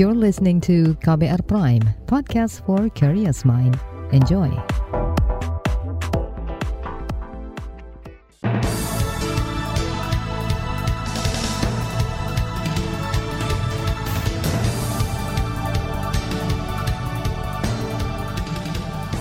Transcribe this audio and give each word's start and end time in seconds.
You're 0.00 0.16
listening 0.16 0.64
to 0.64 0.96
KBR 1.04 1.44
Prime, 1.44 1.84
podcast 2.08 2.64
for 2.64 2.88
curious 2.96 3.44
mind. 3.44 3.76
Enjoy. 4.16 4.48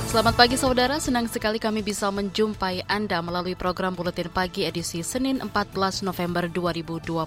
Selamat 0.07 0.39
pagi 0.39 0.55
saudara, 0.55 1.03
senang 1.03 1.27
sekali 1.27 1.59
kami 1.59 1.83
bisa 1.83 2.07
menjumpai 2.07 2.87
Anda 2.87 3.19
melalui 3.19 3.59
program 3.59 3.99
Buletin 3.99 4.31
Pagi 4.31 4.63
edisi 4.63 5.03
Senin 5.03 5.43
14 5.43 6.07
November 6.07 6.47
2022. 6.47 7.19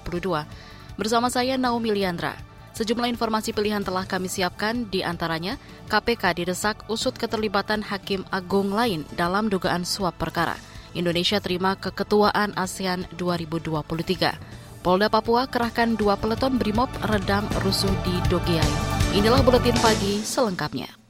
Bersama 0.96 1.28
saya 1.28 1.60
Naomi 1.60 1.92
Liandra. 1.92 2.51
Sejumlah 2.72 3.08
informasi 3.12 3.52
pilihan 3.52 3.84
telah 3.84 4.08
kami 4.08 4.32
siapkan, 4.32 4.88
di 4.88 5.04
antaranya 5.04 5.60
KPK 5.92 6.40
didesak 6.40 6.88
usut 6.88 7.12
keterlibatan 7.16 7.84
Hakim 7.84 8.24
Agung 8.32 8.72
lain 8.72 9.04
dalam 9.12 9.52
dugaan 9.52 9.84
suap 9.84 10.16
perkara. 10.16 10.56
Indonesia 10.96 11.40
terima 11.40 11.76
keketuaan 11.76 12.56
ASEAN 12.56 13.04
2023. 13.16 14.82
Polda 14.82 15.08
Papua 15.12 15.46
kerahkan 15.46 15.94
dua 15.94 16.18
peleton 16.18 16.58
BRIMOB 16.58 16.90
redam 17.12 17.44
rusuh 17.62 17.92
di 18.02 18.14
Dogiai. 18.26 18.74
Inilah 19.14 19.44
Buletin 19.44 19.76
Pagi 19.78 20.24
selengkapnya 20.24 21.02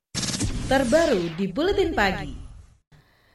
terbaru 0.72 1.36
di 1.36 1.52
Buletin 1.52 1.92
Pagi. 1.92 2.41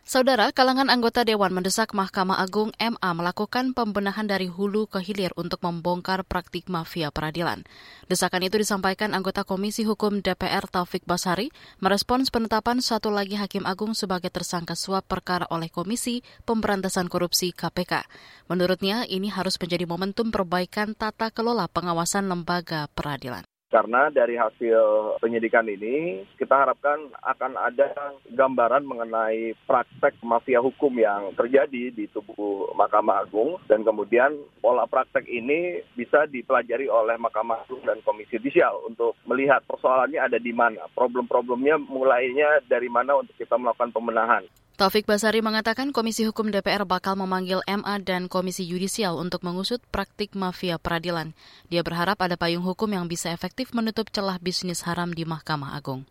Saudara, 0.08 0.56
kalangan 0.56 0.88
anggota 0.88 1.28
Dewan 1.28 1.52
mendesak 1.52 1.92
Mahkamah 1.92 2.40
Agung 2.40 2.72
MA 2.80 3.12
melakukan 3.12 3.76
pembenahan 3.76 4.24
dari 4.24 4.48
hulu 4.48 4.88
ke 4.88 5.04
hilir 5.04 5.36
untuk 5.36 5.60
membongkar 5.60 6.24
praktik 6.24 6.72
mafia 6.72 7.12
peradilan. 7.12 7.68
Desakan 8.08 8.48
itu 8.48 8.56
disampaikan 8.56 9.12
anggota 9.12 9.44
Komisi 9.44 9.84
Hukum 9.84 10.24
DPR 10.24 10.64
Taufik 10.72 11.04
Basari 11.04 11.52
merespons 11.84 12.32
penetapan 12.32 12.80
satu 12.80 13.12
lagi 13.12 13.36
Hakim 13.36 13.68
Agung 13.68 13.91
sebagai 13.99 14.32
tersangka 14.32 14.80
suap 14.80 15.04
perkara 15.12 15.44
oleh 15.52 15.68
Komisi 15.68 16.24
Pemberantasan 16.48 17.12
Korupsi 17.12 17.52
KPK. 17.52 18.08
Menurutnya, 18.48 19.04
ini 19.12 19.27
harus 19.27 19.60
menjadi 19.60 19.84
momentum 19.84 20.32
perbaikan 20.32 20.96
tata 20.96 21.36
kelola 21.36 21.68
pengawasan 21.68 22.32
lembaga 22.32 22.88
peradilan. 22.96 23.44
Karena 23.68 24.07
dari 24.07 24.40
hasil 24.40 25.20
penyidikan 25.20 25.68
ini 25.68 26.23
kita 26.40 26.55
harapkan 26.55 27.12
akan 27.20 27.60
ada 27.60 28.15
gambaran 28.32 28.87
mengenai 28.87 29.59
praktek 29.68 30.15
mafia 30.24 30.63
hukum 30.63 30.96
yang 30.96 31.35
terjadi 31.35 31.91
di 31.91 32.07
tubuh 32.07 32.71
Mahkamah 32.79 33.27
Agung 33.27 33.59
dan 33.68 33.84
kemudian 33.84 34.40
pola 34.63 34.87
praktek 34.87 35.27
ini 35.27 35.84
bisa 35.99 36.24
dipelajari 36.32 36.87
oleh 36.87 37.20
Mahkamah 37.20 37.68
Agung 37.68 37.84
dan 37.84 37.99
Komisi 38.07 38.40
Judisial 38.40 38.87
untuk 38.87 39.20
melihat 39.27 39.59
persoalannya 39.68 40.21
ada 40.21 40.40
di 40.40 40.55
mana, 40.55 40.87
problem-problemnya 40.96 41.76
mulainya 41.76 42.63
dari 42.71 42.87
mana 42.87 43.20
untuk 43.20 43.35
kita 43.35 43.59
melakukan 43.59 43.91
pembenahan. 43.91 44.48
Taufik 44.78 45.10
Basari 45.10 45.42
mengatakan 45.42 45.90
Komisi 45.90 46.22
Hukum 46.30 46.54
DPR 46.54 46.86
bakal 46.86 47.18
memanggil 47.18 47.66
MA 47.66 47.98
dan 47.98 48.30
Komisi 48.30 48.62
Yudisial 48.62 49.18
untuk 49.18 49.42
mengusut 49.42 49.82
praktik 49.90 50.38
mafia 50.38 50.78
peradilan. 50.78 51.34
Dia 51.66 51.82
berharap 51.82 52.22
ada 52.22 52.38
payung 52.38 52.62
hukum 52.62 52.94
yang 52.94 53.10
bisa 53.10 53.34
efektif 53.34 53.74
menutup 53.74 54.14
celah 54.14 54.38
bisnis 54.38 54.86
haram 54.86 55.10
di 55.18 55.26
Mahkamah 55.26 55.74
Agung. 55.74 56.05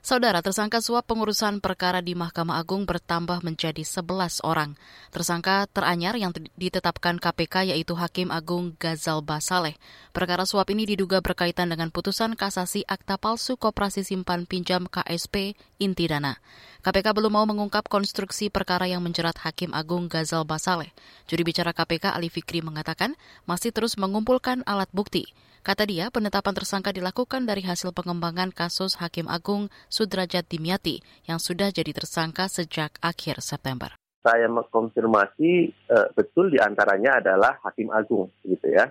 Saudara 0.00 0.40
tersangka 0.40 0.80
suap 0.80 1.12
pengurusan 1.12 1.60
perkara 1.60 2.00
di 2.00 2.16
Mahkamah 2.16 2.56
Agung 2.56 2.88
bertambah 2.88 3.44
menjadi 3.44 3.84
11 3.84 4.40
orang. 4.48 4.72
Tersangka 5.12 5.68
teranyar 5.68 6.16
yang 6.16 6.32
ditetapkan 6.56 7.20
KPK 7.20 7.76
yaitu 7.76 7.92
Hakim 7.92 8.32
Agung 8.32 8.72
Gazal 8.80 9.20
Basaleh. 9.20 9.76
Perkara 10.16 10.48
suap 10.48 10.72
ini 10.72 10.88
diduga 10.88 11.20
berkaitan 11.20 11.68
dengan 11.68 11.92
putusan 11.92 12.32
kasasi 12.32 12.80
akta 12.88 13.20
palsu 13.20 13.60
Koperasi 13.60 14.00
Simpan 14.00 14.48
Pinjam 14.48 14.88
KSP 14.88 15.52
Inti 15.76 16.08
Dana. 16.08 16.32
KPK 16.80 17.12
belum 17.12 17.36
mau 17.36 17.44
mengungkap 17.44 17.84
konstruksi 17.92 18.48
perkara 18.48 18.88
yang 18.88 19.04
menjerat 19.04 19.36
Hakim 19.44 19.76
Agung 19.76 20.08
Gazal 20.08 20.48
Basaleh. 20.48 20.96
Juri 21.28 21.44
bicara 21.44 21.76
KPK 21.76 22.16
Ali 22.16 22.32
Fikri 22.32 22.64
mengatakan 22.64 23.20
masih 23.44 23.68
terus 23.68 24.00
mengumpulkan 24.00 24.64
alat 24.64 24.88
bukti. 24.96 25.28
Kata 25.60 25.84
dia, 25.84 26.08
penetapan 26.08 26.56
tersangka 26.56 26.88
dilakukan 26.88 27.44
dari 27.44 27.60
hasil 27.60 27.92
pengembangan 27.92 28.48
kasus 28.48 28.96
Hakim 28.96 29.28
Agung 29.28 29.68
Sudrajat 29.92 30.48
Dimyati 30.48 31.04
yang 31.28 31.36
sudah 31.36 31.68
jadi 31.68 31.92
tersangka 31.92 32.48
sejak 32.48 32.96
akhir 33.04 33.44
September. 33.44 33.92
Saya 34.24 34.48
mengkonfirmasi 34.48 35.52
uh, 35.92 36.08
betul 36.16 36.48
di 36.48 36.56
antaranya 36.56 37.20
adalah 37.20 37.60
Hakim 37.60 37.92
Agung, 37.92 38.32
gitu 38.40 38.72
ya. 38.72 38.88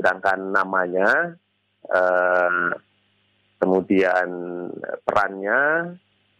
Sedangkan 0.00 0.40
namanya, 0.48 1.36
uh, 1.92 2.72
kemudian 3.60 4.28
perannya, 5.04 5.60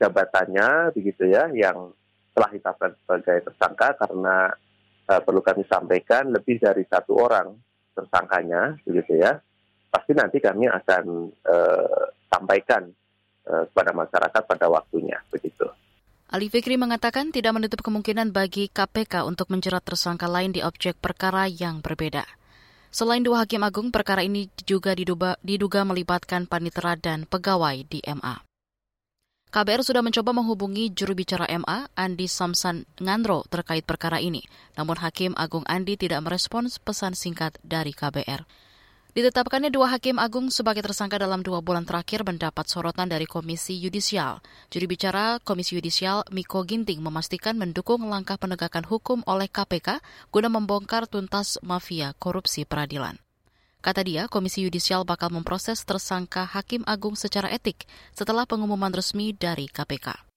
jabatannya, 0.00 0.96
begitu 0.96 1.28
ya, 1.28 1.52
yang 1.52 1.92
telah 2.32 2.48
ditetapkan 2.48 2.96
sebagai 2.96 3.44
tersangka 3.44 4.08
karena 4.08 4.56
uh, 5.04 5.20
perlu 5.20 5.44
kami 5.44 5.68
sampaikan 5.68 6.32
lebih 6.32 6.56
dari 6.56 6.88
satu 6.88 7.12
orang 7.20 7.52
tersangkanya, 7.92 8.80
begitu 8.88 9.20
ya 9.20 9.36
pasti 9.90 10.14
nanti 10.14 10.38
kami 10.38 10.70
akan 10.70 11.04
uh, 11.50 12.04
sampaikan 12.30 12.86
uh, 13.50 13.64
kepada 13.68 13.90
masyarakat 13.92 14.42
pada 14.46 14.66
waktunya 14.70 15.18
begitu. 15.28 15.66
Ali 16.30 16.46
Fikri 16.46 16.78
mengatakan 16.78 17.34
tidak 17.34 17.58
menutup 17.58 17.82
kemungkinan 17.82 18.30
bagi 18.30 18.70
KPK 18.70 19.26
untuk 19.26 19.50
menjerat 19.50 19.82
tersangka 19.82 20.30
lain 20.30 20.54
di 20.54 20.62
objek 20.62 20.94
perkara 21.02 21.50
yang 21.50 21.82
berbeda. 21.82 22.22
Selain 22.90 23.22
dua 23.22 23.42
hakim 23.46 23.62
agung, 23.66 23.90
perkara 23.90 24.22
ini 24.22 24.46
juga 24.62 24.94
diduga, 24.94 25.38
diduga 25.42 25.82
melibatkan 25.82 26.46
panitera 26.46 26.94
dan 26.94 27.26
pegawai 27.26 27.82
di 27.86 28.02
MA. 28.02 28.46
KBR 29.50 29.82
sudah 29.82 30.02
mencoba 30.02 30.30
menghubungi 30.30 30.94
juru 30.94 31.18
bicara 31.18 31.50
MA, 31.50 31.90
Andi 31.98 32.30
Samsan 32.30 32.86
Ngandro, 33.02 33.42
terkait 33.50 33.82
perkara 33.82 34.22
ini. 34.22 34.46
Namun 34.78 35.02
Hakim 35.02 35.34
Agung 35.34 35.66
Andi 35.66 35.98
tidak 35.98 36.22
merespons 36.22 36.78
pesan 36.78 37.18
singkat 37.18 37.58
dari 37.66 37.90
KBR. 37.90 38.46
Ditetapkannya 39.10 39.74
dua 39.74 39.90
hakim 39.90 40.22
agung 40.22 40.54
sebagai 40.54 40.86
tersangka 40.86 41.18
dalam 41.18 41.42
dua 41.42 41.58
bulan 41.58 41.82
terakhir 41.82 42.22
mendapat 42.22 42.70
sorotan 42.70 43.10
dari 43.10 43.26
Komisi 43.26 43.74
Yudisial. 43.74 44.38
Juri 44.70 44.86
bicara 44.86 45.42
Komisi 45.42 45.74
Yudisial 45.74 46.22
Miko 46.30 46.62
Ginting 46.62 47.02
memastikan 47.02 47.58
mendukung 47.58 48.06
langkah 48.06 48.38
penegakan 48.38 48.86
hukum 48.86 49.26
oleh 49.26 49.50
KPK 49.50 49.98
guna 50.30 50.46
membongkar 50.46 51.10
tuntas 51.10 51.58
mafia 51.66 52.14
korupsi 52.22 52.62
peradilan. 52.62 53.18
Kata 53.82 54.06
dia, 54.06 54.30
Komisi 54.30 54.62
Yudisial 54.62 55.02
bakal 55.02 55.34
memproses 55.34 55.82
tersangka 55.82 56.46
Hakim 56.46 56.86
Agung 56.86 57.18
secara 57.18 57.50
etik 57.50 57.90
setelah 58.14 58.46
pengumuman 58.46 58.94
resmi 58.94 59.34
dari 59.34 59.66
KPK. 59.66 60.29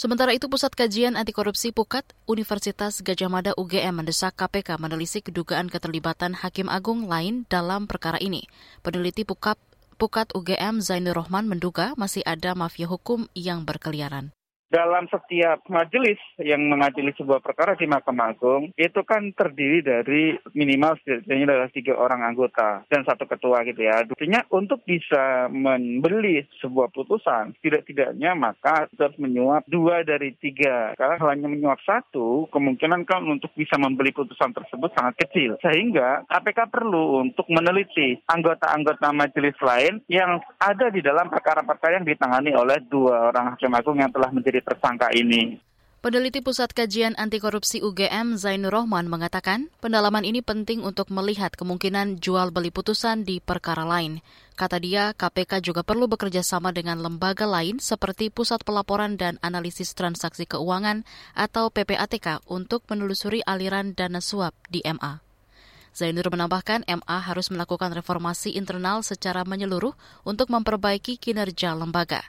Sementara 0.00 0.32
itu, 0.32 0.48
Pusat 0.48 0.80
Kajian 0.80 1.12
Anti 1.12 1.36
Korupsi 1.36 1.76
Pukat 1.76 2.16
Universitas 2.24 3.04
Gajah 3.04 3.28
Mada 3.28 3.52
UGM 3.52 4.00
mendesak 4.00 4.32
KPK 4.32 4.80
menelisik 4.80 5.28
dugaan 5.28 5.68
keterlibatan 5.68 6.32
Hakim 6.32 6.72
Agung 6.72 7.04
lain 7.04 7.44
dalam 7.52 7.84
perkara 7.84 8.16
ini. 8.16 8.48
Peneliti 8.80 9.28
Pukat, 9.28 9.60
Pukat 10.00 10.32
UGM 10.32 10.80
Zainur 10.80 11.20
Rohman 11.20 11.44
menduga 11.44 11.92
masih 12.00 12.24
ada 12.24 12.56
mafia 12.56 12.88
hukum 12.88 13.28
yang 13.36 13.68
berkeliaran 13.68 14.32
dalam 14.70 15.10
setiap 15.10 15.66
majelis 15.66 16.16
yang 16.38 16.62
mengadili 16.70 17.10
sebuah 17.18 17.42
perkara 17.42 17.74
di 17.74 17.90
Mahkamah 17.90 18.32
Agung 18.32 18.70
itu 18.78 19.02
kan 19.02 19.34
terdiri 19.34 19.82
dari 19.82 20.38
minimal 20.54 20.94
setidaknya 21.02 21.44
adalah 21.50 21.70
tiga 21.74 21.98
orang 21.98 22.22
anggota 22.22 22.86
dan 22.86 23.02
satu 23.02 23.26
ketua 23.26 23.66
gitu 23.66 23.82
ya. 23.82 24.06
Artinya 24.06 24.46
untuk 24.54 24.86
bisa 24.86 25.50
membeli 25.50 26.46
sebuah 26.62 26.94
putusan 26.94 27.58
tidak-tidaknya 27.58 28.38
maka 28.38 28.86
harus 28.86 29.18
menyuap 29.18 29.66
dua 29.66 30.06
dari 30.06 30.38
tiga. 30.38 30.94
Karena 30.94 31.18
hanya 31.34 31.50
menyuap 31.50 31.82
satu 31.82 32.46
kemungkinan 32.54 33.02
kan 33.04 33.26
untuk 33.26 33.50
bisa 33.58 33.74
membeli 33.74 34.14
putusan 34.14 34.54
tersebut 34.54 34.94
sangat 34.94 35.26
kecil. 35.26 35.58
Sehingga 35.58 36.22
KPK 36.30 36.70
perlu 36.70 37.26
untuk 37.26 37.50
meneliti 37.50 38.22
anggota-anggota 38.30 39.10
majelis 39.10 39.58
lain 39.58 39.98
yang 40.06 40.38
ada 40.62 40.94
di 40.94 41.02
dalam 41.02 41.26
perkara-perkara 41.26 41.98
yang 41.98 42.06
ditangani 42.06 42.54
oleh 42.54 42.78
dua 42.86 43.34
orang 43.34 43.58
hakim 43.58 43.74
agung 43.74 43.98
yang 43.98 44.14
telah 44.14 44.30
menjadi 44.30 44.59
tersangka 44.62 45.12
ini. 45.12 45.60
Peneliti 46.00 46.40
Pusat 46.40 46.72
Kajian 46.72 47.12
Anti 47.20 47.36
Korupsi 47.44 47.84
UGM 47.84 48.40
Zainur 48.40 48.72
Rohman 48.72 49.04
mengatakan, 49.04 49.68
pendalaman 49.84 50.24
ini 50.24 50.40
penting 50.40 50.80
untuk 50.80 51.12
melihat 51.12 51.52
kemungkinan 51.52 52.24
jual 52.24 52.48
beli 52.48 52.72
putusan 52.72 53.28
di 53.28 53.36
perkara 53.36 53.84
lain. 53.84 54.24
Kata 54.56 54.80
dia, 54.80 55.12
KPK 55.12 55.60
juga 55.60 55.84
perlu 55.84 56.08
bekerja 56.08 56.40
sama 56.40 56.72
dengan 56.72 57.04
lembaga 57.04 57.44
lain 57.44 57.84
seperti 57.84 58.32
Pusat 58.32 58.64
Pelaporan 58.64 59.20
dan 59.20 59.36
Analisis 59.44 59.92
Transaksi 59.92 60.48
Keuangan 60.48 61.04
atau 61.36 61.68
PPATK 61.68 62.48
untuk 62.48 62.80
menelusuri 62.88 63.44
aliran 63.44 63.92
dana 63.92 64.24
suap 64.24 64.56
di 64.72 64.80
MA. 64.80 65.20
Zainur 65.92 66.32
menambahkan 66.32 66.88
MA 66.88 67.18
harus 67.28 67.52
melakukan 67.52 67.92
reformasi 67.92 68.56
internal 68.56 69.04
secara 69.04 69.44
menyeluruh 69.44 69.92
untuk 70.24 70.48
memperbaiki 70.48 71.20
kinerja 71.20 71.76
lembaga. 71.76 72.24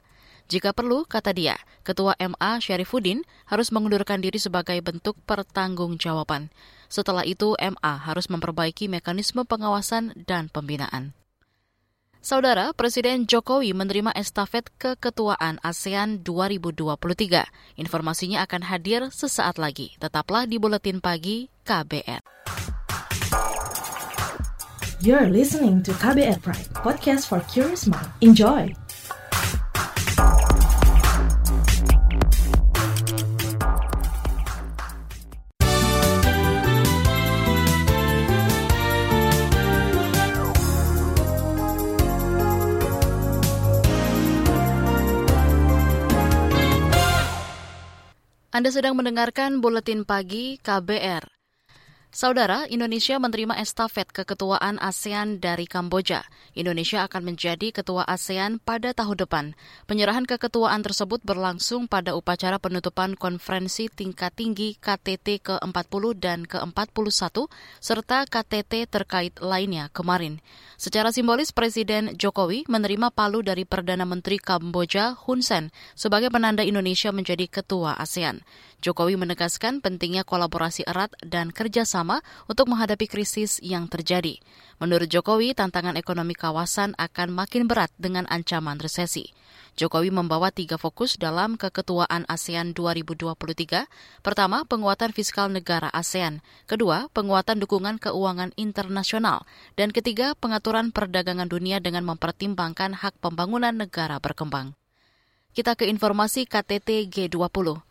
Jika 0.51 0.75
perlu, 0.75 1.07
kata 1.07 1.31
dia, 1.31 1.55
Ketua 1.87 2.11
MA 2.19 2.59
Syarifuddin 2.59 3.23
harus 3.47 3.71
mengundurkan 3.71 4.19
diri 4.19 4.35
sebagai 4.35 4.75
bentuk 4.83 5.15
pertanggungjawaban. 5.23 6.51
Setelah 6.91 7.23
itu, 7.23 7.55
MA 7.55 7.93
harus 8.03 8.27
memperbaiki 8.27 8.91
mekanisme 8.91 9.47
pengawasan 9.47 10.11
dan 10.27 10.51
pembinaan. 10.51 11.15
Saudara, 12.19 12.75
Presiden 12.75 13.31
Jokowi 13.31 13.71
menerima 13.71 14.11
estafet 14.11 14.67
keketuaan 14.75 15.63
ASEAN 15.63 16.19
2023. 16.19 17.79
Informasinya 17.79 18.43
akan 18.43 18.67
hadir 18.67 19.07
sesaat 19.07 19.55
lagi. 19.55 19.95
Tetaplah 20.03 20.51
di 20.51 20.59
Buletin 20.59 20.99
Pagi 20.99 21.47
KBR. 21.63 22.21
You're 24.99 25.31
listening 25.31 25.81
to 25.87 25.95
KBR 25.97 26.43
Pride, 26.43 26.69
podcast 26.77 27.25
for 27.31 27.39
curious 27.49 27.89
mind. 27.89 28.05
Enjoy! 28.21 28.80
Anda 48.61 48.67
sedang 48.67 48.93
mendengarkan 48.93 49.57
buletin 49.57 50.05
pagi 50.05 50.61
KBR. 50.61 51.40
Saudara, 52.11 52.67
Indonesia 52.67 53.15
menerima 53.23 53.55
estafet 53.63 54.03
keketuaan 54.11 54.75
ASEAN 54.83 55.39
dari 55.39 55.63
Kamboja. 55.63 56.27
Indonesia 56.59 57.07
akan 57.07 57.23
menjadi 57.23 57.71
ketua 57.71 58.03
ASEAN 58.03 58.59
pada 58.59 58.91
tahun 58.91 59.15
depan. 59.23 59.45
Penyerahan 59.87 60.27
keketuaan 60.27 60.83
tersebut 60.83 61.23
berlangsung 61.23 61.87
pada 61.87 62.11
upacara 62.11 62.59
penutupan 62.59 63.15
konferensi 63.15 63.87
tingkat 63.87 64.35
tinggi 64.35 64.75
KTT 64.75 65.39
ke-40 65.39 66.03
dan 66.19 66.43
ke-41 66.43 67.47
serta 67.79 68.27
KTT 68.27 68.91
terkait 68.91 69.39
lainnya 69.39 69.87
kemarin. 69.95 70.43
Secara 70.75 71.15
simbolis, 71.15 71.55
Presiden 71.55 72.19
Jokowi 72.19 72.67
menerima 72.67 73.15
palu 73.15 73.39
dari 73.39 73.63
Perdana 73.63 74.03
Menteri 74.03 74.35
Kamboja 74.35 75.15
Hun 75.15 75.39
Sen 75.39 75.71
sebagai 75.95 76.27
penanda 76.27 76.59
Indonesia 76.59 77.15
menjadi 77.15 77.47
ketua 77.47 77.95
ASEAN. 77.95 78.43
Jokowi 78.81 79.13
menegaskan 79.13 79.77
pentingnya 79.77 80.25
kolaborasi 80.25 80.89
erat 80.89 81.13
dan 81.21 81.53
kerjasama 81.53 82.25
untuk 82.49 82.65
menghadapi 82.65 83.05
krisis 83.05 83.61
yang 83.61 83.85
terjadi. 83.85 84.41
Menurut 84.81 85.05
Jokowi, 85.05 85.53
tantangan 85.53 85.93
ekonomi 86.01 86.33
kawasan 86.33 86.97
akan 86.97 87.29
makin 87.29 87.69
berat 87.69 87.93
dengan 88.01 88.25
ancaman 88.25 88.81
resesi. 88.81 89.29
Jokowi 89.77 90.09
membawa 90.09 90.49
tiga 90.49 90.81
fokus 90.81 91.15
dalam 91.15 91.61
keketuaan 91.61 92.25
ASEAN 92.25 92.73
2023. 92.73 93.85
Pertama, 94.25 94.65
penguatan 94.65 95.13
fiskal 95.13 95.53
negara 95.53 95.87
ASEAN. 95.93 96.41
Kedua, 96.65 97.05
penguatan 97.13 97.61
dukungan 97.61 98.01
keuangan 98.01 98.49
internasional. 98.57 99.45
Dan 99.77 99.93
ketiga, 99.93 100.33
pengaturan 100.35 100.89
perdagangan 100.89 101.47
dunia 101.47 101.77
dengan 101.77 102.03
mempertimbangkan 102.09 102.97
hak 102.97 103.21
pembangunan 103.21 103.77
negara 103.77 104.17
berkembang. 104.17 104.73
Kita 105.53 105.77
ke 105.77 105.85
informasi 105.85 106.49
KTT 106.49 107.11
G20. 107.13 107.90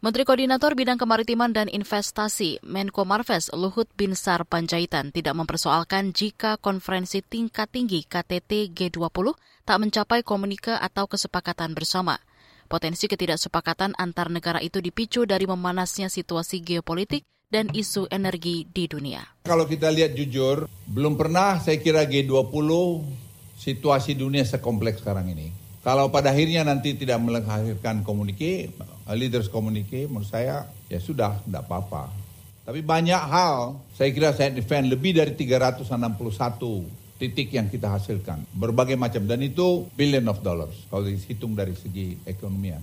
Menteri 0.00 0.24
Koordinator 0.24 0.72
Bidang 0.72 0.96
Kemaritiman 0.96 1.52
dan 1.52 1.68
Investasi 1.68 2.56
Menko 2.64 3.04
Marves 3.04 3.52
Luhut 3.52 3.84
Binsar 4.00 4.48
Panjaitan 4.48 5.12
tidak 5.12 5.36
mempersoalkan 5.36 6.16
jika 6.16 6.56
konferensi 6.56 7.20
tingkat 7.20 7.68
tinggi 7.68 8.08
KTT 8.08 8.72
G20 8.72 9.36
tak 9.68 9.76
mencapai 9.76 10.24
komunike 10.24 10.72
atau 10.72 11.04
kesepakatan 11.04 11.76
bersama. 11.76 12.16
Potensi 12.64 13.12
ketidaksepakatan 13.12 13.92
antar 14.00 14.32
negara 14.32 14.64
itu 14.64 14.80
dipicu 14.80 15.28
dari 15.28 15.44
memanasnya 15.44 16.08
situasi 16.08 16.64
geopolitik 16.64 17.28
dan 17.52 17.68
isu 17.68 18.08
energi 18.08 18.64
di 18.72 18.88
dunia. 18.88 19.20
Kalau 19.44 19.68
kita 19.68 19.92
lihat 19.92 20.16
jujur, 20.16 20.64
belum 20.88 21.20
pernah 21.20 21.60
saya 21.60 21.76
kira 21.76 22.08
G20 22.08 22.48
situasi 23.52 24.16
dunia 24.16 24.48
sekompleks 24.48 25.04
sekarang 25.04 25.28
ini. 25.28 25.52
Kalau 25.84 26.12
pada 26.12 26.32
akhirnya 26.32 26.60
nanti 26.60 26.92
tidak 26.92 27.20
melahirkan 27.24 28.00
komunike, 28.00 28.72
leaders 29.16 29.50
communique 29.50 30.06
menurut 30.06 30.28
saya 30.28 30.66
ya 30.86 30.98
sudah 31.02 31.42
tidak 31.42 31.66
apa-apa. 31.66 32.10
Tapi 32.66 32.86
banyak 32.86 33.18
hal 33.18 33.80
saya 33.96 34.10
kira 34.14 34.30
saya 34.30 34.54
defend 34.54 34.92
lebih 34.92 35.16
dari 35.16 35.34
361 35.34 35.90
titik 37.20 37.52
yang 37.52 37.68
kita 37.68 37.92
hasilkan. 37.92 38.48
Berbagai 38.56 38.96
macam 38.96 39.26
dan 39.28 39.44
itu 39.44 39.90
billion 39.92 40.24
of 40.30 40.40
dollars 40.40 40.88
kalau 40.88 41.04
dihitung 41.04 41.52
dari 41.52 41.76
segi 41.76 42.16
ekonomian. 42.24 42.80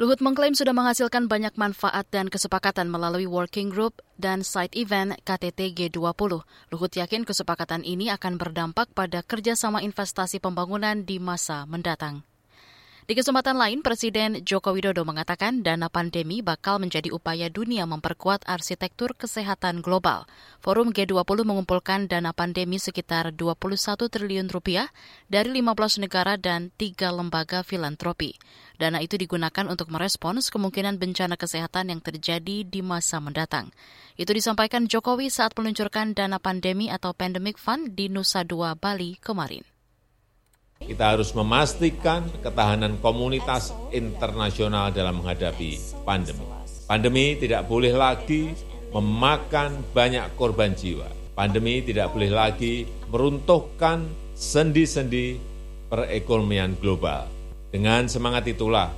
Luhut 0.00 0.24
mengklaim 0.24 0.56
sudah 0.56 0.72
menghasilkan 0.72 1.28
banyak 1.28 1.52
manfaat 1.60 2.08
dan 2.08 2.32
kesepakatan 2.32 2.88
melalui 2.88 3.28
working 3.28 3.68
group 3.68 4.00
dan 4.16 4.40
side 4.40 4.72
event 4.72 5.14
KTT 5.22 5.76
G20. 5.76 6.42
Luhut 6.72 6.92
yakin 6.96 7.28
kesepakatan 7.28 7.84
ini 7.84 8.08
akan 8.08 8.40
berdampak 8.40 8.88
pada 8.96 9.20
kerjasama 9.20 9.84
investasi 9.84 10.40
pembangunan 10.40 11.04
di 11.04 11.20
masa 11.20 11.68
mendatang. 11.68 12.24
Di 13.02 13.18
kesempatan 13.18 13.58
lain, 13.58 13.82
Presiden 13.82 14.46
Joko 14.46 14.70
Widodo 14.70 15.02
mengatakan 15.02 15.66
dana 15.66 15.90
pandemi 15.90 16.38
bakal 16.38 16.78
menjadi 16.78 17.10
upaya 17.10 17.50
dunia 17.50 17.82
memperkuat 17.82 18.46
arsitektur 18.46 19.18
kesehatan 19.18 19.82
global. 19.82 20.22
Forum 20.62 20.94
G20 20.94 21.42
mengumpulkan 21.42 22.06
dana 22.06 22.30
pandemi 22.30 22.78
sekitar 22.78 23.34
21 23.34 24.06
triliun 24.06 24.46
rupiah 24.46 24.86
dari 25.26 25.50
15 25.50 25.98
negara 25.98 26.38
dan 26.38 26.70
tiga 26.78 27.10
lembaga 27.10 27.66
filantropi. 27.66 28.38
Dana 28.78 29.02
itu 29.02 29.18
digunakan 29.18 29.66
untuk 29.66 29.90
merespons 29.90 30.46
kemungkinan 30.54 31.02
bencana 31.02 31.34
kesehatan 31.34 31.90
yang 31.90 31.98
terjadi 31.98 32.62
di 32.62 32.86
masa 32.86 33.18
mendatang. 33.18 33.74
Itu 34.14 34.30
disampaikan 34.30 34.86
Jokowi 34.86 35.26
saat 35.26 35.58
meluncurkan 35.58 36.14
dana 36.14 36.38
pandemi 36.38 36.86
atau 36.86 37.10
Pandemic 37.10 37.58
Fund 37.58 37.98
di 37.98 38.06
Nusa 38.06 38.46
Dua, 38.46 38.78
Bali 38.78 39.18
kemarin. 39.18 39.71
Kita 40.82 41.14
harus 41.14 41.30
memastikan 41.32 42.26
ketahanan 42.42 42.98
komunitas 42.98 43.70
internasional 43.94 44.90
dalam 44.90 45.22
menghadapi 45.22 46.02
pandemi. 46.02 46.46
Pandemi 46.86 47.38
tidak 47.38 47.70
boleh 47.70 47.94
lagi 47.94 48.52
memakan 48.90 49.80
banyak 49.94 50.34
korban 50.36 50.74
jiwa. 50.74 51.08
Pandemi 51.32 51.80
tidak 51.80 52.12
boleh 52.12 52.28
lagi 52.28 52.84
meruntuhkan 53.08 54.04
sendi-sendi 54.36 55.40
perekonomian 55.88 56.76
global. 56.76 57.24
Dengan 57.72 58.04
semangat 58.10 58.44
itulah, 58.50 58.92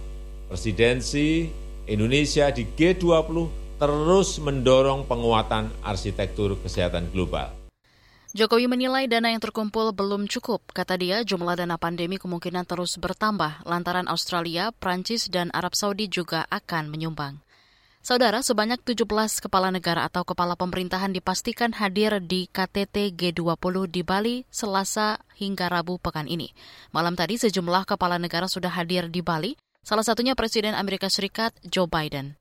presidensi 0.50 1.46
Indonesia 1.86 2.50
di 2.50 2.66
G20 2.66 3.36
terus 3.78 4.40
mendorong 4.42 5.06
penguatan 5.06 5.70
arsitektur 5.84 6.58
kesehatan 6.58 7.10
global 7.14 7.63
Jokowi 8.34 8.66
menilai 8.66 9.06
dana 9.06 9.30
yang 9.30 9.38
terkumpul 9.38 9.94
belum 9.94 10.26
cukup. 10.26 10.66
Kata 10.74 10.98
dia, 10.98 11.22
jumlah 11.22 11.54
dana 11.54 11.78
pandemi 11.78 12.18
kemungkinan 12.18 12.66
terus 12.66 12.98
bertambah 12.98 13.62
lantaran 13.62 14.10
Australia, 14.10 14.74
Prancis, 14.74 15.30
dan 15.30 15.54
Arab 15.54 15.78
Saudi 15.78 16.10
juga 16.10 16.42
akan 16.50 16.90
menyumbang. 16.90 17.38
Saudara, 18.02 18.42
sebanyak 18.42 18.82
17 18.82 19.38
kepala 19.38 19.70
negara 19.70 20.02
atau 20.10 20.26
kepala 20.26 20.58
pemerintahan 20.58 21.14
dipastikan 21.14 21.78
hadir 21.78 22.18
di 22.18 22.50
KTT 22.50 23.14
G20 23.14 23.86
di 23.86 24.02
Bali 24.02 24.42
Selasa 24.50 25.22
hingga 25.38 25.70
Rabu 25.70 26.02
pekan 26.02 26.26
ini. 26.26 26.50
Malam 26.90 27.14
tadi 27.14 27.38
sejumlah 27.38 27.86
kepala 27.86 28.18
negara 28.18 28.50
sudah 28.50 28.74
hadir 28.74 29.14
di 29.14 29.22
Bali, 29.22 29.54
salah 29.86 30.02
satunya 30.02 30.34
Presiden 30.34 30.74
Amerika 30.74 31.06
Serikat 31.06 31.54
Joe 31.62 31.86
Biden. 31.86 32.34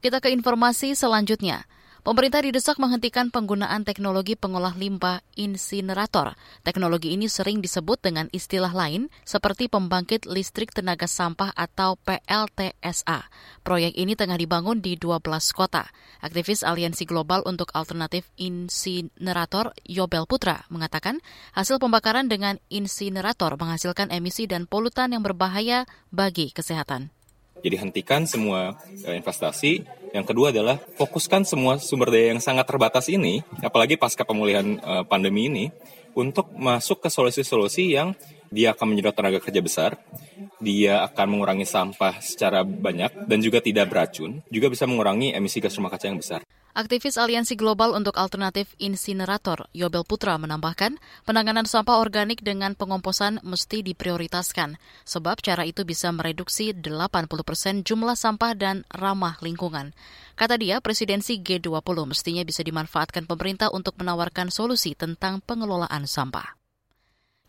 Kita 0.00 0.24
ke 0.24 0.32
informasi 0.32 0.96
selanjutnya. 0.96 1.68
Pemerintah 2.02 2.42
didesak 2.42 2.82
menghentikan 2.82 3.30
penggunaan 3.30 3.86
teknologi 3.86 4.34
pengolah 4.34 4.74
limbah 4.74 5.22
insinerator. 5.38 6.34
Teknologi 6.66 7.14
ini 7.14 7.30
sering 7.30 7.62
disebut 7.62 8.02
dengan 8.02 8.26
istilah 8.34 8.74
lain 8.74 9.06
seperti 9.22 9.70
pembangkit 9.70 10.26
listrik 10.26 10.74
tenaga 10.74 11.06
sampah 11.06 11.54
atau 11.54 11.94
PLTSA. 12.02 13.30
Proyek 13.62 13.94
ini 13.94 14.18
tengah 14.18 14.34
dibangun 14.34 14.82
di 14.82 14.98
12 14.98 15.22
kota. 15.54 15.86
Aktivis 16.18 16.66
Aliansi 16.66 17.06
Global 17.06 17.46
untuk 17.46 17.70
Alternatif 17.70 18.26
Insinerator 18.34 19.70
Yobel 19.86 20.26
Putra 20.26 20.66
mengatakan 20.74 21.22
hasil 21.54 21.78
pembakaran 21.78 22.26
dengan 22.26 22.58
insinerator 22.66 23.54
menghasilkan 23.54 24.10
emisi 24.10 24.50
dan 24.50 24.66
polutan 24.66 25.14
yang 25.14 25.22
berbahaya 25.22 25.86
bagi 26.10 26.50
kesehatan. 26.50 27.14
Jadi 27.60 27.76
hentikan 27.76 28.24
semua 28.24 28.80
uh, 28.80 29.14
investasi. 29.14 29.84
Yang 30.16 30.26
kedua 30.32 30.48
adalah 30.52 30.80
fokuskan 30.96 31.44
semua 31.44 31.76
sumber 31.76 32.08
daya 32.08 32.32
yang 32.32 32.40
sangat 32.40 32.64
terbatas 32.64 33.12
ini, 33.12 33.44
apalagi 33.60 34.00
pasca 34.00 34.24
pemulihan 34.24 34.80
uh, 34.80 35.04
pandemi 35.04 35.52
ini, 35.52 35.64
untuk 36.12 36.52
masuk 36.56 37.00
ke 37.00 37.08
solusi-solusi 37.08 37.92
yang 37.96 38.12
dia 38.52 38.76
akan 38.76 38.92
menyedot 38.92 39.16
tenaga 39.16 39.40
kerja 39.40 39.64
besar, 39.64 39.90
dia 40.60 41.00
akan 41.08 41.26
mengurangi 41.36 41.64
sampah 41.64 42.20
secara 42.20 42.60
banyak 42.62 43.24
dan 43.24 43.38
juga 43.40 43.64
tidak 43.64 43.88
beracun, 43.88 44.44
juga 44.52 44.68
bisa 44.68 44.84
mengurangi 44.84 45.32
emisi 45.32 45.58
gas 45.58 45.76
rumah 45.80 45.88
kaca 45.88 46.12
yang 46.12 46.20
besar. 46.20 46.44
Aktivis 46.72 47.20
Aliansi 47.20 47.52
Global 47.52 47.92
untuk 47.92 48.16
Alternatif 48.16 48.72
Insinerator, 48.80 49.68
Yobel 49.76 50.08
Putra, 50.08 50.40
menambahkan, 50.40 50.96
penanganan 51.28 51.68
sampah 51.68 52.00
organik 52.00 52.40
dengan 52.40 52.72
pengomposan 52.72 53.44
mesti 53.44 53.84
diprioritaskan, 53.84 54.80
sebab 55.04 55.44
cara 55.44 55.68
itu 55.68 55.84
bisa 55.84 56.08
mereduksi 56.16 56.72
80 56.72 57.28
persen 57.44 57.84
jumlah 57.84 58.16
sampah 58.16 58.56
dan 58.56 58.88
ramah 58.88 59.36
lingkungan. 59.44 59.92
Kata 60.32 60.56
dia, 60.56 60.80
presidensi 60.80 61.44
G20 61.44 62.08
mestinya 62.08 62.40
bisa 62.40 62.64
dimanfaatkan 62.64 63.28
pemerintah 63.28 63.68
untuk 63.68 63.92
menawarkan 64.00 64.48
solusi 64.48 64.96
tentang 64.96 65.44
pengelolaan 65.44 66.08
sampah. 66.08 66.56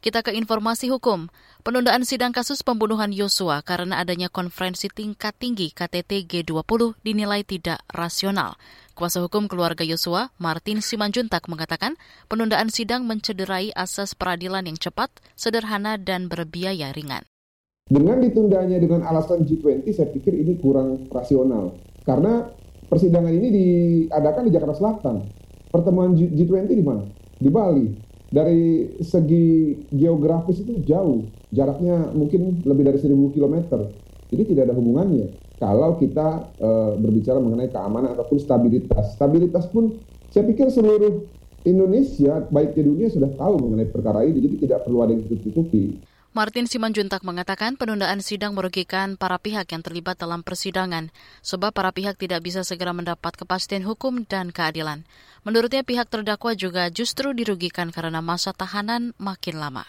Kita 0.03 0.19
ke 0.19 0.35
informasi 0.35 0.91
hukum. 0.91 1.31
Penundaan 1.63 2.03
sidang 2.03 2.35
kasus 2.35 2.59
pembunuhan 2.59 3.15
Yosua 3.15 3.63
karena 3.63 4.03
adanya 4.03 4.27
konferensi 4.27 4.91
tingkat 4.91 5.31
tinggi 5.39 5.71
KTT 5.71 6.27
G20 6.27 6.99
dinilai 7.07 7.47
tidak 7.47 7.79
rasional. 7.87 8.59
Kuasa 8.93 9.25
hukum 9.25 9.49
keluarga 9.49 9.81
Yosua, 9.81 10.29
Martin 10.37 10.77
Simanjuntak 10.77 11.49
mengatakan 11.49 11.97
penundaan 12.29 12.69
sidang 12.69 13.09
mencederai 13.09 13.73
asas 13.73 14.13
peradilan 14.13 14.69
yang 14.69 14.77
cepat, 14.77 15.09
sederhana, 15.33 15.97
dan 15.97 16.29
berbiaya 16.29 16.93
ringan. 16.93 17.25
Dengan 17.89 18.21
ditundanya 18.21 18.77
dengan 18.77 19.01
alasan 19.09 19.49
G20, 19.49 19.89
saya 19.89 20.13
pikir 20.13 20.37
ini 20.37 20.61
kurang 20.61 21.09
rasional. 21.09 21.73
Karena 22.05 22.45
persidangan 22.85 23.33
ini 23.33 23.49
diadakan 23.49 24.45
di 24.45 24.51
Jakarta 24.53 24.77
Selatan. 24.77 25.25
Pertemuan 25.73 26.13
G20 26.13 26.69
di 26.77 26.85
mana? 26.85 27.01
Di 27.41 27.49
Bali 27.49 27.89
dari 28.29 28.93
segi 29.01 29.73
geografis 29.89 30.61
itu 30.61 30.85
jauh, 30.85 31.25
jaraknya 31.49 32.13
mungkin 32.13 32.61
lebih 32.61 32.93
dari 32.93 33.01
1000 33.01 33.33
km. 33.33 33.89
Jadi 34.29 34.43
tidak 34.53 34.69
ada 34.69 34.77
hubungannya. 34.77 35.42
Kalau 35.63 35.95
kita 35.95 36.51
e, 36.59 36.69
berbicara 36.99 37.39
mengenai 37.39 37.71
keamanan 37.71 38.19
ataupun 38.19 38.35
stabilitas, 38.35 39.15
stabilitas 39.15 39.63
pun 39.71 39.95
saya 40.27 40.43
pikir 40.43 40.67
seluruh 40.67 41.23
Indonesia, 41.63 42.43
baik 42.51 42.75
di 42.75 42.83
dunia 42.83 43.07
sudah 43.07 43.31
tahu 43.39 43.63
mengenai 43.63 43.87
perkara 43.87 44.27
ini, 44.27 44.43
jadi 44.43 44.55
tidak 44.67 44.79
perlu 44.83 45.07
ada 45.07 45.15
yang 45.15 45.23
ditutupi. 45.23 46.03
Martin 46.35 46.67
Simanjuntak 46.67 47.23
mengatakan 47.23 47.79
penundaan 47.79 48.19
sidang 48.19 48.57
merugikan 48.57 49.15
para 49.15 49.39
pihak 49.39 49.71
yang 49.71 49.85
terlibat 49.85 50.19
dalam 50.19 50.43
persidangan, 50.43 51.15
sebab 51.45 51.71
para 51.71 51.95
pihak 51.95 52.19
tidak 52.19 52.43
bisa 52.43 52.67
segera 52.67 52.91
mendapat 52.91 53.37
kepastian 53.37 53.87
hukum 53.87 54.27
dan 54.27 54.51
keadilan. 54.51 55.07
Menurutnya 55.47 55.87
pihak 55.87 56.11
terdakwa 56.11 56.57
juga 56.59 56.91
justru 56.91 57.31
dirugikan 57.31 57.93
karena 57.93 58.19
masa 58.19 58.51
tahanan 58.51 59.15
makin 59.21 59.61
lama. 59.61 59.87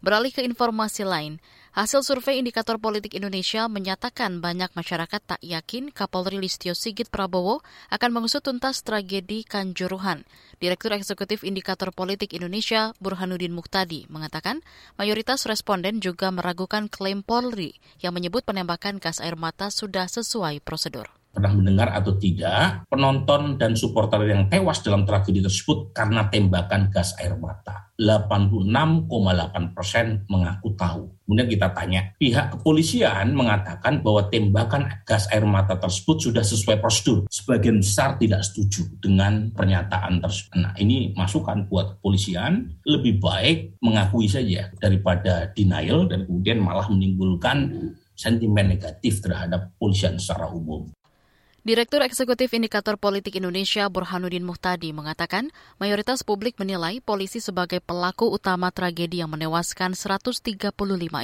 Beralih 0.00 0.32
ke 0.32 0.44
informasi 0.44 1.04
lain, 1.04 1.40
hasil 1.74 2.06
survei 2.06 2.38
Indikator 2.38 2.78
Politik 2.78 3.18
Indonesia 3.18 3.66
menyatakan 3.66 4.38
banyak 4.38 4.70
masyarakat 4.78 5.18
tak 5.18 5.42
yakin 5.42 5.90
Kapolri 5.90 6.38
Listio 6.38 6.70
Sigit 6.70 7.10
Prabowo 7.10 7.66
akan 7.90 8.10
mengusut 8.14 8.46
tuntas 8.46 8.86
tragedi 8.86 9.42
Kanjuruhan. 9.42 10.22
Direktur 10.62 10.94
Eksekutif 10.94 11.42
Indikator 11.42 11.90
Politik 11.90 12.30
Indonesia, 12.30 12.94
Burhanuddin 13.02 13.50
Muhtadi, 13.50 14.06
mengatakan 14.06 14.62
mayoritas 14.94 15.50
responden 15.50 15.98
juga 15.98 16.30
meragukan 16.30 16.86
klaim 16.86 17.26
Polri 17.26 17.74
yang 17.98 18.14
menyebut 18.14 18.46
penembakan 18.46 19.02
gas 19.02 19.18
air 19.18 19.34
mata 19.34 19.74
sudah 19.74 20.06
sesuai 20.06 20.62
prosedur 20.62 21.23
pernah 21.34 21.50
mendengar 21.50 21.90
atau 21.90 22.14
tidak 22.14 22.86
penonton 22.86 23.58
dan 23.58 23.74
supporter 23.74 24.22
yang 24.30 24.46
tewas 24.46 24.80
dalam 24.86 25.02
tragedi 25.02 25.42
tersebut 25.42 25.90
karena 25.90 26.30
tembakan 26.30 26.94
gas 26.94 27.18
air 27.18 27.34
mata. 27.34 27.84
86,8 27.94 29.70
persen 29.70 30.26
mengaku 30.26 30.74
tahu. 30.74 31.06
Kemudian 31.24 31.46
kita 31.46 31.70
tanya, 31.70 32.10
pihak 32.18 32.58
kepolisian 32.58 33.32
mengatakan 33.38 34.02
bahwa 34.02 34.26
tembakan 34.28 34.90
gas 35.06 35.30
air 35.30 35.46
mata 35.46 35.78
tersebut 35.78 36.18
sudah 36.18 36.42
sesuai 36.42 36.82
prosedur. 36.82 37.22
Sebagian 37.30 37.78
besar 37.78 38.18
tidak 38.18 38.42
setuju 38.42 38.90
dengan 38.98 39.54
pernyataan 39.54 40.18
tersebut. 40.18 40.58
Nah 40.58 40.74
ini 40.74 41.14
masukan 41.14 41.70
buat 41.70 41.96
kepolisian, 41.98 42.82
lebih 42.82 43.22
baik 43.22 43.78
mengakui 43.78 44.26
saja 44.26 44.74
daripada 44.82 45.54
denial 45.54 46.10
dan 46.10 46.26
kemudian 46.26 46.58
malah 46.58 46.90
menimbulkan 46.90 47.72
sentimen 48.18 48.74
negatif 48.74 49.22
terhadap 49.22 49.70
polisian 49.78 50.18
secara 50.18 50.50
umum. 50.50 50.90
Direktur 51.64 52.04
Eksekutif 52.04 52.52
Indikator 52.52 53.00
Politik 53.00 53.40
Indonesia 53.40 53.88
Burhanuddin 53.88 54.44
Muhtadi 54.44 54.92
mengatakan 54.92 55.48
mayoritas 55.80 56.20
publik 56.20 56.60
menilai 56.60 57.00
polisi 57.00 57.40
sebagai 57.40 57.80
pelaku 57.80 58.28
utama 58.28 58.68
tragedi 58.68 59.24
yang 59.24 59.32
menewaskan 59.32 59.96
135 59.96 60.44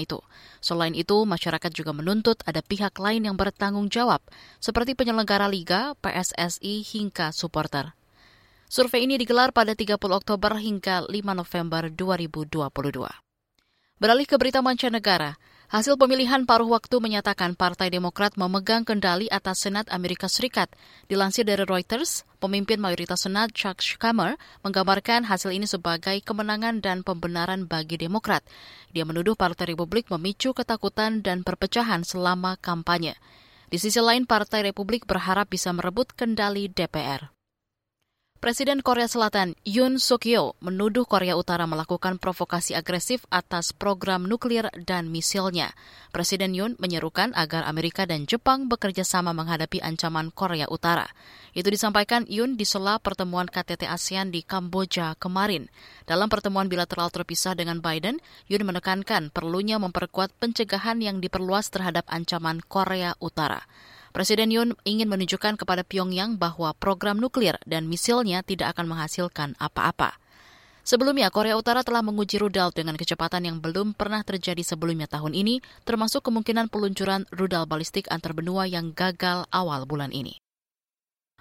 itu. 0.00 0.18
Selain 0.64 0.96
itu, 0.96 1.28
masyarakat 1.28 1.68
juga 1.76 1.92
menuntut 1.92 2.40
ada 2.48 2.64
pihak 2.64 2.96
lain 2.96 3.28
yang 3.28 3.36
bertanggung 3.36 3.92
jawab, 3.92 4.24
seperti 4.64 4.96
penyelenggara 4.96 5.44
liga, 5.44 5.92
PSSI, 6.00 6.88
hingga 6.88 7.36
supporter. 7.36 7.92
Survei 8.64 9.04
ini 9.04 9.20
digelar 9.20 9.52
pada 9.52 9.76
30 9.76 10.00
Oktober 10.08 10.56
hingga 10.56 11.04
5 11.04 11.36
November 11.36 11.92
2022. 11.92 12.48
Beralih 14.00 14.24
ke 14.24 14.40
berita 14.40 14.64
mancanegara, 14.64 15.36
Hasil 15.70 15.94
pemilihan 16.02 16.50
paruh 16.50 16.66
waktu 16.66 16.98
menyatakan 16.98 17.54
Partai 17.54 17.94
Demokrat 17.94 18.34
memegang 18.34 18.82
kendali 18.82 19.30
atas 19.30 19.62
Senat 19.62 19.86
Amerika 19.94 20.26
Serikat. 20.26 20.66
Dilansir 21.06 21.46
dari 21.46 21.62
Reuters, 21.62 22.26
pemimpin 22.42 22.82
mayoritas 22.82 23.22
Senat 23.22 23.54
Chuck 23.54 23.78
Schumer 23.78 24.34
menggambarkan 24.66 25.30
hasil 25.30 25.54
ini 25.54 25.70
sebagai 25.70 26.18
kemenangan 26.26 26.82
dan 26.82 27.06
pembenaran 27.06 27.70
bagi 27.70 28.02
Demokrat. 28.02 28.42
Dia 28.90 29.06
menuduh 29.06 29.38
Partai 29.38 29.70
Republik 29.70 30.10
memicu 30.10 30.50
ketakutan 30.58 31.22
dan 31.22 31.46
perpecahan 31.46 32.02
selama 32.02 32.58
kampanye. 32.58 33.14
Di 33.70 33.78
sisi 33.78 34.02
lain, 34.02 34.26
Partai 34.26 34.66
Republik 34.66 35.06
berharap 35.06 35.54
bisa 35.54 35.70
merebut 35.70 36.10
kendali 36.18 36.66
DPR. 36.66 37.30
Presiden 38.40 38.80
Korea 38.80 39.04
Selatan 39.04 39.52
Yoon 39.68 40.00
Suk 40.00 40.24
Yeol 40.24 40.56
menuduh 40.64 41.04
Korea 41.04 41.36
Utara 41.36 41.68
melakukan 41.68 42.16
provokasi 42.16 42.72
agresif 42.72 43.28
atas 43.28 43.76
program 43.76 44.24
nuklir 44.24 44.64
dan 44.88 45.12
misilnya. 45.12 45.76
Presiden 46.08 46.56
Yoon 46.56 46.72
menyerukan 46.80 47.36
agar 47.36 47.68
Amerika 47.68 48.08
dan 48.08 48.24
Jepang 48.24 48.64
bekerja 48.64 49.04
sama 49.04 49.36
menghadapi 49.36 49.84
ancaman 49.84 50.32
Korea 50.32 50.64
Utara. 50.72 51.04
Itu 51.52 51.68
disampaikan 51.68 52.24
Yoon 52.32 52.56
di 52.56 52.64
sela 52.64 52.96
pertemuan 52.96 53.44
KTT 53.44 53.84
ASEAN 53.84 54.32
di 54.32 54.40
Kamboja 54.40 55.20
kemarin. 55.20 55.68
Dalam 56.08 56.32
pertemuan 56.32 56.64
bilateral 56.64 57.12
terpisah 57.12 57.52
dengan 57.52 57.84
Biden, 57.84 58.24
Yoon 58.48 58.64
menekankan 58.64 59.28
perlunya 59.36 59.76
memperkuat 59.76 60.32
pencegahan 60.40 60.96
yang 61.04 61.20
diperluas 61.20 61.68
terhadap 61.68 62.08
ancaman 62.08 62.64
Korea 62.64 63.12
Utara. 63.20 63.68
Presiden 64.10 64.50
Yoon 64.50 64.74
ingin 64.82 65.06
menunjukkan 65.06 65.54
kepada 65.54 65.86
Pyongyang 65.86 66.34
bahwa 66.34 66.74
program 66.74 67.22
nuklir 67.22 67.54
dan 67.62 67.86
misilnya 67.86 68.42
tidak 68.42 68.74
akan 68.74 68.90
menghasilkan 68.90 69.54
apa-apa. 69.62 70.18
Sebelumnya, 70.82 71.30
Korea 71.30 71.54
Utara 71.54 71.86
telah 71.86 72.02
menguji 72.02 72.42
rudal 72.42 72.74
dengan 72.74 72.98
kecepatan 72.98 73.46
yang 73.46 73.56
belum 73.62 73.94
pernah 73.94 74.26
terjadi 74.26 74.64
sebelumnya 74.66 75.06
tahun 75.06 75.38
ini, 75.38 75.62
termasuk 75.86 76.26
kemungkinan 76.26 76.66
peluncuran 76.72 77.28
rudal 77.30 77.68
balistik 77.70 78.10
antar 78.10 78.34
benua 78.34 78.66
yang 78.66 78.90
gagal 78.90 79.46
awal 79.54 79.86
bulan 79.86 80.10
ini. 80.10 80.40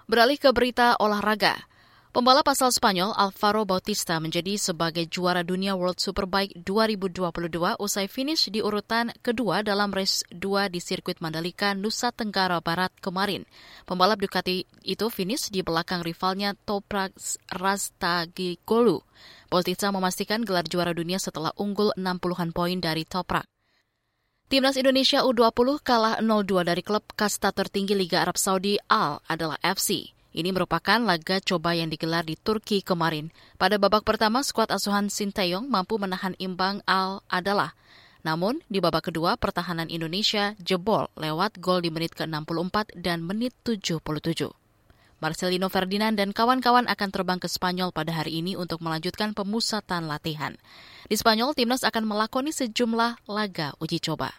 Beralih 0.06 0.38
ke 0.38 0.54
berita 0.54 0.94
olahraga. 1.02 1.66
Pembalap 2.10 2.50
asal 2.50 2.74
Spanyol 2.74 3.14
Alvaro 3.14 3.62
Bautista 3.62 4.18
menjadi 4.18 4.58
sebagai 4.58 5.06
juara 5.06 5.46
dunia 5.46 5.78
World 5.78 6.02
Superbike 6.02 6.58
2022 6.58 7.78
usai 7.78 8.10
finish 8.10 8.50
di 8.50 8.58
urutan 8.58 9.14
kedua 9.22 9.62
dalam 9.62 9.94
race 9.94 10.26
2 10.34 10.74
di 10.74 10.82
sirkuit 10.82 11.22
Mandalika, 11.22 11.70
Nusa 11.70 12.10
Tenggara 12.10 12.58
Barat 12.58 12.90
kemarin. 12.98 13.46
Pembalap 13.86 14.18
Ducati 14.18 14.66
itu 14.82 15.06
finish 15.06 15.54
di 15.54 15.62
belakang 15.62 16.02
rivalnya 16.02 16.58
Toprak 16.66 17.14
Rastagigolu. 17.46 19.06
Bautista 19.46 19.94
memastikan 19.94 20.42
gelar 20.42 20.66
juara 20.66 20.90
dunia 20.90 21.22
setelah 21.22 21.54
unggul 21.62 21.94
60-an 21.94 22.50
poin 22.50 22.82
dari 22.82 23.06
Toprak. 23.06 23.46
Timnas 24.50 24.74
Indonesia 24.74 25.22
U20 25.22 25.78
kalah 25.78 26.18
0-2 26.18 26.74
dari 26.74 26.82
klub 26.82 27.06
kasta 27.14 27.54
tertinggi 27.54 27.94
Liga 27.94 28.26
Arab 28.26 28.34
Saudi 28.34 28.82
Al 28.90 29.22
adalah 29.30 29.62
FC. 29.62 30.10
Ini 30.30 30.54
merupakan 30.54 31.02
laga 31.02 31.42
coba 31.42 31.74
yang 31.74 31.90
digelar 31.90 32.22
di 32.22 32.38
Turki 32.38 32.86
kemarin. 32.86 33.34
Pada 33.58 33.82
babak 33.82 34.06
pertama, 34.06 34.46
skuad 34.46 34.70
asuhan 34.70 35.10
Sinteyong 35.10 35.66
mampu 35.66 35.98
menahan 35.98 36.38
imbang 36.38 36.86
Al 36.86 37.18
adalah. 37.26 37.74
Namun, 38.22 38.62
di 38.70 38.78
babak 38.78 39.10
kedua, 39.10 39.34
pertahanan 39.34 39.90
Indonesia 39.90 40.54
jebol 40.62 41.10
lewat 41.18 41.58
gol 41.58 41.82
di 41.82 41.90
menit 41.90 42.14
ke-64 42.14 42.94
dan 42.94 43.26
menit 43.26 43.56
77. 43.66 44.54
Marcelino 45.20 45.68
Ferdinand 45.68 46.16
dan 46.16 46.32
kawan-kawan 46.32 46.88
akan 46.88 47.08
terbang 47.12 47.36
ke 47.42 47.50
Spanyol 47.50 47.92
pada 47.92 48.14
hari 48.14 48.40
ini 48.40 48.56
untuk 48.56 48.80
melanjutkan 48.80 49.36
pemusatan 49.36 50.08
latihan. 50.08 50.56
Di 51.10 51.16
Spanyol, 51.18 51.52
timnas 51.52 51.84
akan 51.84 52.08
melakoni 52.08 52.54
sejumlah 52.54 53.28
laga 53.28 53.76
uji 53.82 54.00
coba. 54.00 54.32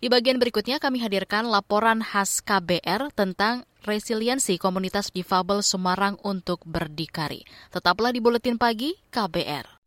Di 0.00 0.08
bagian 0.08 0.40
berikutnya 0.40 0.80
kami 0.80 1.02
hadirkan 1.04 1.44
laporan 1.50 2.00
khas 2.00 2.40
KBR 2.40 3.12
tentang 3.12 3.68
resiliensi 3.84 4.56
komunitas 4.60 5.12
difabel 5.12 5.64
Semarang 5.64 6.16
untuk 6.24 6.64
berdikari. 6.64 7.44
Tetaplah 7.72 8.12
di 8.12 8.20
Buletin 8.22 8.56
Pagi 8.60 8.96
KBR. 9.12 9.80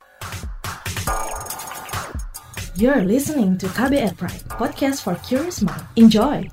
You're 2.74 3.06
listening 3.06 3.62
to 3.62 3.70
KBR 3.70 4.18
Pride, 4.18 4.50
podcast 4.50 5.06
for 5.06 5.14
curious 5.22 5.62
mind. 5.62 5.86
Enjoy! 5.94 6.50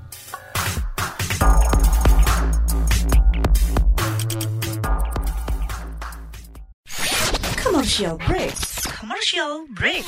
Commercial 7.57 8.21
break. 8.21 8.53
Commercial 8.85 9.65
break. 9.73 10.05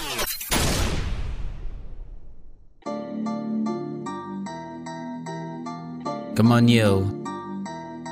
Come 6.36 6.52
on 6.52 6.68
yo, 6.68 7.23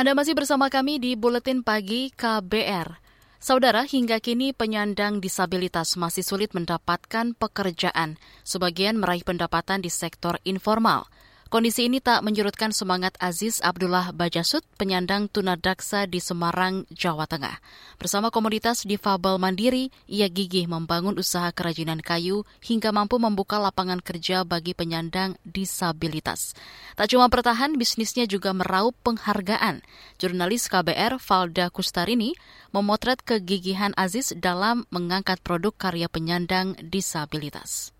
Anda 0.00 0.16
masih 0.16 0.32
bersama 0.32 0.72
kami 0.72 0.96
di 0.96 1.12
Buletin 1.12 1.60
Pagi 1.60 2.08
KBR. 2.16 2.96
Saudara, 3.36 3.84
hingga 3.84 4.16
kini 4.16 4.56
penyandang 4.56 5.20
disabilitas 5.20 5.92
masih 6.00 6.24
sulit 6.24 6.56
mendapatkan 6.56 7.36
pekerjaan. 7.36 8.16
Sebagian 8.40 8.96
meraih 8.96 9.20
pendapatan 9.20 9.84
di 9.84 9.92
sektor 9.92 10.40
informal. 10.48 11.04
Kondisi 11.50 11.90
ini 11.90 11.98
tak 11.98 12.22
menyurutkan 12.22 12.70
semangat 12.70 13.18
Aziz 13.18 13.58
Abdullah 13.58 14.14
Bajasut, 14.14 14.62
penyandang 14.78 15.26
tunadaksa 15.26 16.06
di 16.06 16.22
Semarang, 16.22 16.86
Jawa 16.94 17.26
Tengah. 17.26 17.58
Bersama 17.98 18.30
komunitas 18.30 18.86
difabel 18.86 19.34
mandiri, 19.34 19.90
ia 20.06 20.30
gigih 20.30 20.70
membangun 20.70 21.18
usaha 21.18 21.50
kerajinan 21.50 22.06
kayu 22.06 22.46
hingga 22.62 22.94
mampu 22.94 23.18
membuka 23.18 23.58
lapangan 23.58 23.98
kerja 23.98 24.46
bagi 24.46 24.78
penyandang 24.78 25.34
disabilitas. 25.42 26.54
Tak 26.94 27.10
cuma 27.10 27.26
bertahan, 27.26 27.74
bisnisnya 27.74 28.30
juga 28.30 28.54
meraup 28.54 28.94
penghargaan. 29.02 29.82
Jurnalis 30.22 30.70
KBR 30.70 31.18
Valda 31.18 31.66
Kustarini 31.74 32.38
memotret 32.70 33.26
kegigihan 33.26 33.90
Aziz 33.98 34.30
dalam 34.38 34.86
mengangkat 34.94 35.42
produk 35.42 35.74
karya 35.74 36.06
penyandang 36.06 36.78
disabilitas. 36.78 37.90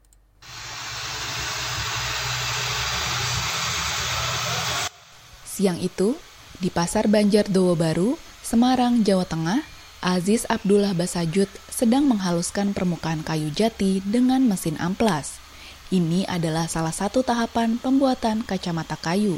Siang 5.60 5.76
itu, 5.76 6.16
di 6.56 6.72
Pasar 6.72 7.04
Banjar 7.04 7.44
Dowo 7.44 7.76
Baru, 7.76 8.16
Semarang, 8.40 9.04
Jawa 9.04 9.28
Tengah, 9.28 9.60
Aziz 10.00 10.48
Abdullah 10.48 10.96
Basajud 10.96 11.52
sedang 11.68 12.08
menghaluskan 12.08 12.72
permukaan 12.72 13.20
kayu 13.20 13.52
jati 13.52 14.00
dengan 14.00 14.40
mesin 14.40 14.80
amplas. 14.80 15.36
Ini 15.92 16.24
adalah 16.32 16.64
salah 16.64 16.96
satu 16.96 17.20
tahapan 17.20 17.76
pembuatan 17.76 18.40
kacamata 18.40 18.96
kayu. 18.96 19.36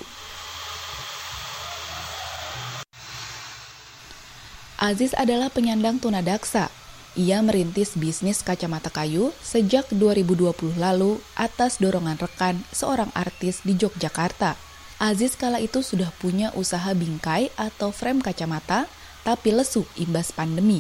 Aziz 4.79 5.19
adalah 5.19 5.51
penyandang 5.51 5.99
tunadaksa. 5.99 6.71
Ia 7.19 7.43
merintis 7.43 7.99
bisnis 7.99 8.47
kacamata 8.47 8.95
kayu 8.95 9.35
sejak 9.43 9.91
2020 9.91 10.79
lalu 10.79 11.19
atas 11.35 11.83
dorongan 11.83 12.15
rekan 12.23 12.63
seorang 12.71 13.11
artis 13.19 13.67
di 13.67 13.75
Yogyakarta. 13.75 14.71
Aziz 15.03 15.35
kala 15.35 15.59
itu 15.59 15.83
sudah 15.83 16.15
punya 16.15 16.55
usaha 16.55 16.95
bingkai 16.95 17.51
atau 17.59 17.91
frame 17.91 18.23
kacamata, 18.23 18.87
tapi 19.27 19.51
lesu 19.51 19.83
imbas 19.99 20.31
pandemi. 20.31 20.79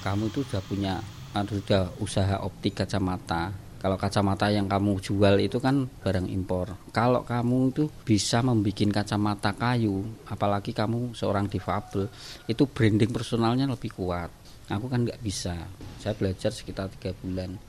Kamu 0.00 0.32
itu 0.32 0.40
sudah 0.48 0.64
punya, 0.64 0.94
sudah 1.36 1.92
usaha 2.00 2.40
optik 2.40 2.80
kacamata. 2.80 3.52
Kalau 3.84 4.00
kacamata 4.00 4.48
yang 4.48 4.64
kamu 4.64 4.96
jual 4.96 5.44
itu 5.44 5.60
kan 5.60 5.92
barang 6.00 6.24
impor. 6.32 6.72
Kalau 6.88 7.20
kamu 7.20 7.68
itu 7.68 7.84
bisa 8.00 8.40
membuat 8.40 9.04
kacamata 9.04 9.52
kayu, 9.52 10.00
apalagi 10.24 10.72
kamu 10.72 11.12
seorang 11.12 11.52
difabel, 11.52 12.08
itu 12.48 12.64
branding 12.64 13.12
personalnya 13.12 13.68
lebih 13.68 13.92
kuat. 13.92 14.32
Aku 14.72 14.88
kan 14.88 15.04
nggak 15.04 15.20
bisa. 15.20 15.68
Saya 16.00 16.16
belajar 16.16 16.48
sekitar 16.48 16.88
tiga 16.96 17.12
bulan. 17.20 17.60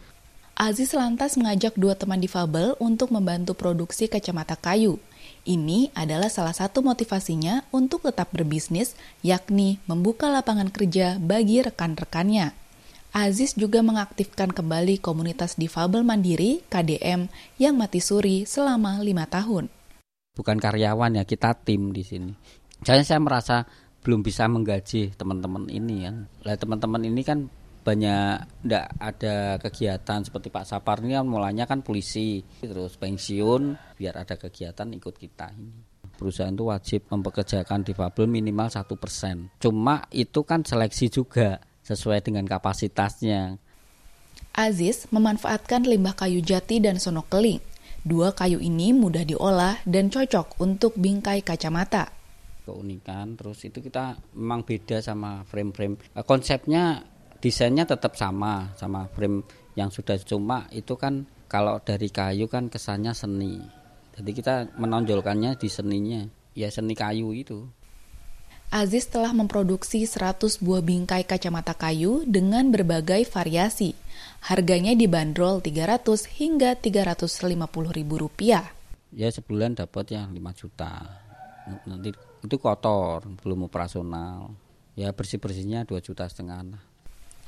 Aziz 0.55 0.91
lantas 0.91 1.39
mengajak 1.39 1.73
dua 1.79 1.95
teman 1.95 2.19
difabel 2.19 2.75
untuk 2.77 3.09
membantu 3.09 3.55
produksi 3.55 4.11
kacamata 4.11 4.59
kayu. 4.59 4.99
Ini 5.41 5.89
adalah 5.97 6.29
salah 6.29 6.53
satu 6.53 6.85
motivasinya 6.85 7.65
untuk 7.73 8.05
tetap 8.05 8.29
berbisnis, 8.29 8.93
yakni 9.25 9.81
membuka 9.89 10.29
lapangan 10.29 10.69
kerja 10.69 11.17
bagi 11.17 11.65
rekan-rekannya. 11.65 12.53
Aziz 13.11 13.59
juga 13.59 13.83
mengaktifkan 13.83 14.55
kembali 14.55 15.01
komunitas 15.01 15.59
difabel 15.59 16.05
mandiri 16.05 16.63
(KDM) 16.71 17.27
yang 17.59 17.75
mati 17.75 17.99
suri 17.99 18.47
selama 18.47 19.03
lima 19.03 19.27
tahun. 19.27 19.67
Bukan 20.31 20.57
karyawan 20.63 21.19
ya, 21.19 21.27
kita 21.27 21.57
tim 21.59 21.91
di 21.91 22.07
sini. 22.07 22.31
Saya 22.87 23.03
saya 23.03 23.19
merasa 23.19 23.67
belum 24.01 24.23
bisa 24.23 24.47
menggaji 24.47 25.13
teman-teman 25.19 25.67
ini 25.67 26.07
kan. 26.07 26.15
Lah 26.47 26.55
teman-teman 26.55 27.03
ini 27.03 27.21
kan 27.21 27.51
banyak 27.81 28.47
tidak 28.63 28.85
ada 29.01 29.35
kegiatan 29.57 30.19
seperti 30.21 30.47
Pak 30.53 30.65
Sapar 30.69 31.01
ini 31.01 31.17
kan 31.17 31.25
mulanya 31.25 31.65
kan 31.65 31.81
polisi 31.81 32.45
terus 32.61 32.97
pensiun 32.97 33.77
biar 33.97 34.21
ada 34.21 34.37
kegiatan 34.37 34.87
ikut 34.93 35.15
kita 35.17 35.49
ini. 35.53 35.89
Perusahaan 36.17 36.53
itu 36.53 36.69
wajib 36.69 37.01
mempekerjakan 37.09 37.81
difabel 37.81 38.29
minimal 38.29 38.69
satu 38.69 38.93
persen. 38.93 39.49
Cuma 39.57 40.05
itu 40.13 40.45
kan 40.45 40.61
seleksi 40.61 41.09
juga 41.09 41.57
sesuai 41.81 42.21
dengan 42.21 42.45
kapasitasnya. 42.45 43.57
Aziz 44.53 45.09
memanfaatkan 45.09 45.89
limbah 45.89 46.13
kayu 46.13 46.45
jati 46.45 46.77
dan 46.77 47.01
sono 47.01 47.25
keling 47.25 47.71
dua 48.01 48.33
kayu 48.33 48.57
ini 48.57 48.93
mudah 48.97 49.21
diolah 49.21 49.77
dan 49.85 50.09
cocok 50.09 50.57
untuk 50.61 50.97
bingkai 50.97 51.45
kacamata. 51.45 52.09
Keunikan 52.65 53.37
terus 53.37 53.61
itu 53.65 53.81
kita 53.81 54.17
memang 54.37 54.65
beda 54.65 55.01
sama 55.01 55.41
frame-frame. 55.45 55.97
Konsepnya 56.25 57.01
desainnya 57.41 57.89
tetap 57.89 58.13
sama 58.13 58.69
sama 58.77 59.09
frame 59.11 59.41
yang 59.73 59.89
sudah 59.89 60.15
cuma 60.21 60.69
itu 60.69 60.93
kan 60.93 61.25
kalau 61.49 61.81
dari 61.81 62.07
kayu 62.13 62.45
kan 62.45 62.69
kesannya 62.69 63.11
seni 63.17 63.57
jadi 64.15 64.31
kita 64.31 64.55
menonjolkannya 64.77 65.57
di 65.57 65.67
seninya 65.67 66.21
ya 66.53 66.69
seni 66.69 66.93
kayu 66.93 67.33
itu 67.33 67.65
Aziz 68.71 69.03
telah 69.11 69.35
memproduksi 69.35 70.07
100 70.07 70.63
buah 70.63 70.79
bingkai 70.79 71.27
kacamata 71.27 71.75
kayu 71.75 72.23
dengan 72.23 72.71
berbagai 72.71 73.27
variasi. 73.27 73.91
Harganya 74.47 74.95
dibanderol 74.95 75.59
300 75.59 76.39
hingga 76.39 76.79
350 76.79 77.51
ribu 77.91 78.15
rupiah. 78.15 78.71
Ya 79.11 79.27
sebulan 79.27 79.75
dapat 79.75 80.15
ya 80.15 80.23
5 80.23 80.39
juta. 80.55 81.03
Nanti 81.83 82.15
itu 82.15 82.55
kotor, 82.55 83.27
belum 83.43 83.67
operasional. 83.67 84.55
Ya 84.95 85.11
bersih-bersihnya 85.11 85.83
2 85.83 85.99
juta 85.99 86.23
setengah. 86.31 86.79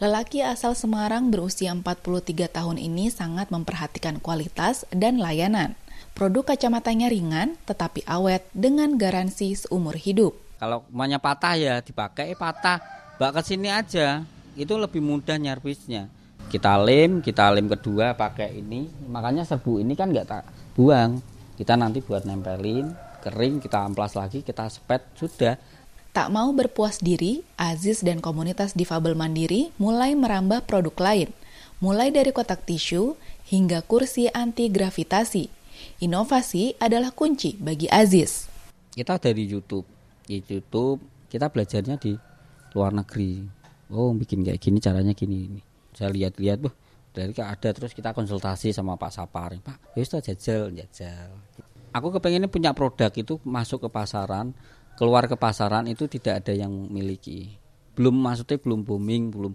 Lelaki 0.03 0.43
asal 0.43 0.75
Semarang 0.75 1.31
berusia 1.31 1.71
43 1.71 2.51
tahun 2.51 2.75
ini 2.75 3.07
sangat 3.07 3.47
memperhatikan 3.55 4.19
kualitas 4.19 4.83
dan 4.91 5.15
layanan. 5.15 5.79
Produk 6.11 6.43
kacamatanya 6.43 7.07
ringan 7.07 7.55
tetapi 7.63 8.03
awet 8.03 8.43
dengan 8.51 8.99
garansi 8.99 9.55
seumur 9.55 9.95
hidup. 9.95 10.35
Kalau 10.59 10.83
emaknya 10.91 11.23
patah 11.23 11.55
ya 11.55 11.79
dipakai 11.79 12.35
patah. 12.35 12.83
Bak 13.15 13.31
ke 13.31 13.55
sini 13.55 13.71
aja. 13.71 14.27
Itu 14.59 14.75
lebih 14.75 14.99
mudah 14.99 15.39
nyervisnya. 15.39 16.11
Kita 16.51 16.75
lem, 16.83 17.23
kita 17.23 17.47
lem 17.55 17.71
kedua 17.71 18.11
pakai 18.11 18.59
ini. 18.59 18.91
Makanya 19.07 19.47
serbu 19.47 19.79
ini 19.79 19.95
kan 19.95 20.11
nggak 20.11 20.27
tak 20.27 20.43
buang. 20.75 21.23
Kita 21.55 21.79
nanti 21.79 22.03
buat 22.03 22.27
nempelin, 22.27 22.91
kering, 23.23 23.63
kita 23.63 23.87
amplas 23.87 24.19
lagi, 24.19 24.43
kita 24.43 24.67
sepet, 24.67 25.15
sudah. 25.15 25.55
Tak 26.13 26.30
mau 26.30 26.54
berpuas 26.54 27.02
diri, 27.02 27.41
Aziz 27.58 28.06
dan 28.06 28.21
komunitas 28.21 28.78
difabel 28.78 29.17
mandiri 29.17 29.73
mulai 29.82 30.13
merambah 30.13 30.62
produk 30.69 30.93
lain, 31.02 31.34
mulai 31.82 32.13
dari 32.13 32.30
kotak 32.30 32.69
tisu 32.69 33.17
hingga 33.49 33.82
kursi 33.82 34.30
anti 34.30 34.69
gravitasi. 34.69 35.49
Inovasi 36.06 36.78
adalah 36.78 37.10
kunci 37.10 37.58
bagi 37.58 37.89
Aziz. 37.89 38.45
Kita 38.93 39.17
dari 39.17 39.49
YouTube, 39.49 39.89
di 40.30 40.38
YouTube 40.45 41.02
kita 41.34 41.49
belajarnya 41.49 41.97
di 41.97 42.13
luar 42.78 42.93
negeri. 42.93 43.41
Oh, 43.89 44.13
bikin 44.13 44.45
kayak 44.45 44.62
gini 44.62 44.78
caranya 44.78 45.17
gini 45.17 45.49
ini. 45.49 45.62
Saya 45.97 46.13
lihat-lihat, 46.13 46.62
tuh 46.62 46.73
dari 47.10 47.34
ada 47.41 47.69
terus 47.73 47.89
kita 47.89 48.13
konsultasi 48.13 48.69
sama 48.69 49.02
Pak 49.02 49.17
Sapar, 49.17 49.58
Pak, 49.58 49.97
ya 49.97 50.06
itu 50.06 50.21
jajal, 50.21 50.69
jajal. 50.78 51.34
Aku 51.89 52.13
kepengennya 52.13 52.54
punya 52.54 52.69
produk 52.69 53.10
itu 53.17 53.41
masuk 53.41 53.86
ke 53.86 53.89
pasaran, 53.89 54.54
keluar 54.97 55.25
ke 55.25 55.36
pasaran 55.38 55.89
itu 55.89 56.06
tidak 56.06 56.45
ada 56.45 56.53
yang 56.53 56.71
miliki. 56.89 57.58
Belum 57.93 58.13
maksudnya 58.13 58.58
belum 58.58 58.86
booming, 58.86 59.34
belum. 59.34 59.53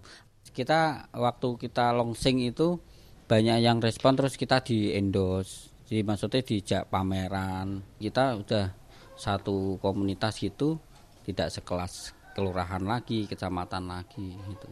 Kita 0.49 1.11
waktu 1.15 1.47
kita 1.59 1.95
launching 1.95 2.51
itu 2.51 2.79
banyak 3.29 3.61
yang 3.61 3.77
respon 3.77 4.17
terus 4.17 4.33
kita 4.33 4.65
di 4.65 4.97
endorse 4.97 5.69
Jadi 5.85 6.01
maksudnya 6.01 6.41
dijak 6.41 6.83
pameran. 6.89 7.81
Kita 7.97 8.37
udah 8.37 8.65
satu 9.17 9.77
komunitas 9.81 10.37
gitu 10.37 10.77
tidak 11.25 11.49
sekelas 11.53 12.13
kelurahan 12.33 12.81
lagi, 12.85 13.25
kecamatan 13.25 13.89
lagi 13.89 14.37
gitu. 14.37 14.69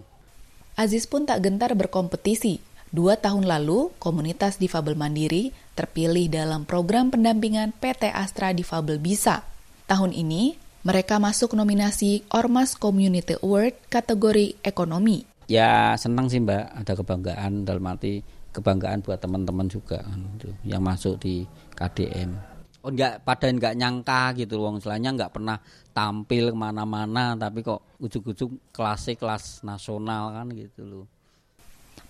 Aziz 0.78 1.10
pun 1.10 1.26
tak 1.26 1.42
gentar 1.42 1.74
berkompetisi. 1.74 2.62
Dua 2.88 3.20
tahun 3.20 3.50
lalu, 3.50 3.92
komunitas 4.00 4.62
difabel 4.62 4.96
mandiri 4.96 5.52
terpilih 5.76 6.32
dalam 6.32 6.64
program 6.64 7.12
pendampingan 7.12 7.76
PT 7.76 8.14
Astra 8.14 8.56
Difabel 8.56 9.02
Bisa. 9.02 9.44
Tahun 9.88 10.12
ini, 10.12 10.60
mereka 10.84 11.16
masuk 11.16 11.56
nominasi 11.56 12.28
Ormas 12.36 12.76
Community 12.76 13.40
Award 13.40 13.88
kategori 13.88 14.60
ekonomi. 14.60 15.24
Ya 15.48 15.96
senang 15.96 16.28
sih 16.28 16.44
mbak, 16.44 16.76
ada 16.76 16.92
kebanggaan 16.92 17.64
dalam 17.64 17.88
arti 17.88 18.20
kebanggaan 18.52 19.00
buat 19.00 19.16
teman-teman 19.24 19.72
juga 19.72 20.04
gitu, 20.36 20.52
yang 20.68 20.84
masuk 20.84 21.16
di 21.24 21.48
KDM. 21.72 22.36
Oh 22.84 22.92
enggak, 22.92 23.24
pada 23.24 23.48
enggak 23.48 23.80
nyangka 23.80 24.36
gitu 24.36 24.60
loh, 24.60 24.76
istilahnya 24.76 25.16
enggak 25.16 25.32
pernah 25.32 25.56
tampil 25.96 26.52
ke 26.52 26.58
mana-mana, 26.60 27.40
tapi 27.40 27.64
kok 27.64 27.96
ujuk-ujuk 28.04 28.76
kelasnya 28.76 29.16
kelas 29.16 29.64
nasional 29.64 30.36
kan 30.36 30.52
gitu 30.52 30.84
loh. 30.84 31.06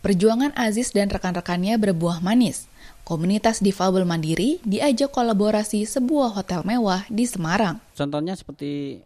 Perjuangan 0.01 0.57
Aziz 0.57 0.89
dan 0.89 1.13
rekan-rekannya 1.13 1.77
berbuah 1.77 2.25
manis. 2.25 2.65
Komunitas 3.07 3.63
difabel 3.63 4.03
mandiri 4.03 4.59
diajak 4.67 5.15
kolaborasi 5.15 5.87
sebuah 5.87 6.35
hotel 6.35 6.67
mewah 6.67 7.07
di 7.07 7.23
Semarang. 7.23 7.79
Contohnya 7.95 8.35
seperti 8.35 8.99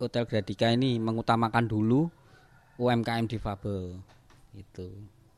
Hotel 0.00 0.24
Gradika 0.24 0.72
ini 0.72 0.96
mengutamakan 0.96 1.68
dulu 1.68 2.08
UMKM 2.80 3.28
difabel. 3.28 4.00
Itu. 4.56 4.88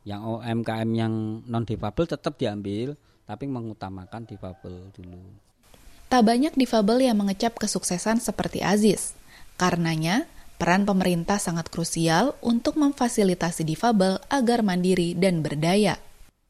Yang 0.07 0.23
UMKM 0.23 0.89
yang 0.95 1.43
non 1.43 1.67
difabel 1.67 2.07
tetap 2.07 2.39
diambil, 2.39 2.95
tapi 3.27 3.51
mengutamakan 3.51 4.23
difabel 4.23 4.87
dulu. 4.95 5.19
Tak 6.07 6.23
banyak 6.23 6.55
difabel 6.55 7.11
yang 7.11 7.19
mengecap 7.19 7.59
kesuksesan 7.59 8.23
seperti 8.23 8.63
Aziz. 8.63 9.19
Karenanya, 9.59 10.31
peran 10.55 10.87
pemerintah 10.87 11.43
sangat 11.43 11.67
krusial 11.67 12.39
untuk 12.39 12.79
memfasilitasi 12.79 13.67
difabel 13.67 14.23
agar 14.31 14.63
mandiri 14.63 15.11
dan 15.11 15.43
berdaya. 15.43 15.99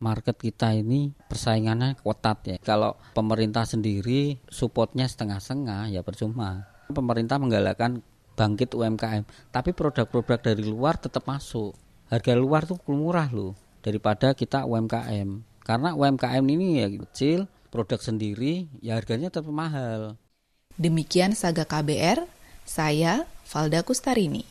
Market 0.01 0.33
kita 0.35 0.73
ini 0.73 1.13
persaingannya 1.29 2.01
ketat 2.01 2.37
ya. 2.49 2.57
Kalau 2.57 2.97
pemerintah 3.13 3.69
sendiri 3.69 4.41
supportnya 4.49 5.05
setengah-setengah 5.05 5.93
ya 5.93 6.01
percuma. 6.01 6.65
Pemerintah 6.89 7.37
menggalakkan 7.37 8.01
bangkit 8.35 8.73
UMKM, 8.73 9.23
tapi 9.53 9.71
produk-produk 9.71 10.41
dari 10.41 10.65
luar 10.65 10.97
tetap 10.97 11.29
masuk. 11.29 11.77
Harga 12.09 12.33
luar 12.35 12.67
tuh 12.67 12.81
murah 12.91 13.31
loh 13.31 13.55
daripada 13.79 14.35
kita 14.35 14.67
UMKM. 14.67 15.45
Karena 15.63 15.95
UMKM 15.95 16.43
ini 16.49 16.83
ya 16.83 16.87
kecil, 16.91 17.47
produk 17.71 18.01
sendiri, 18.01 18.67
ya 18.83 18.99
harganya 18.99 19.31
tetap 19.31 19.47
mahal. 19.47 20.19
Demikian 20.75 21.37
Saga 21.37 21.63
KBR, 21.63 22.27
saya 22.67 23.29
Valda 23.47 23.85
Kustarini. 23.85 24.50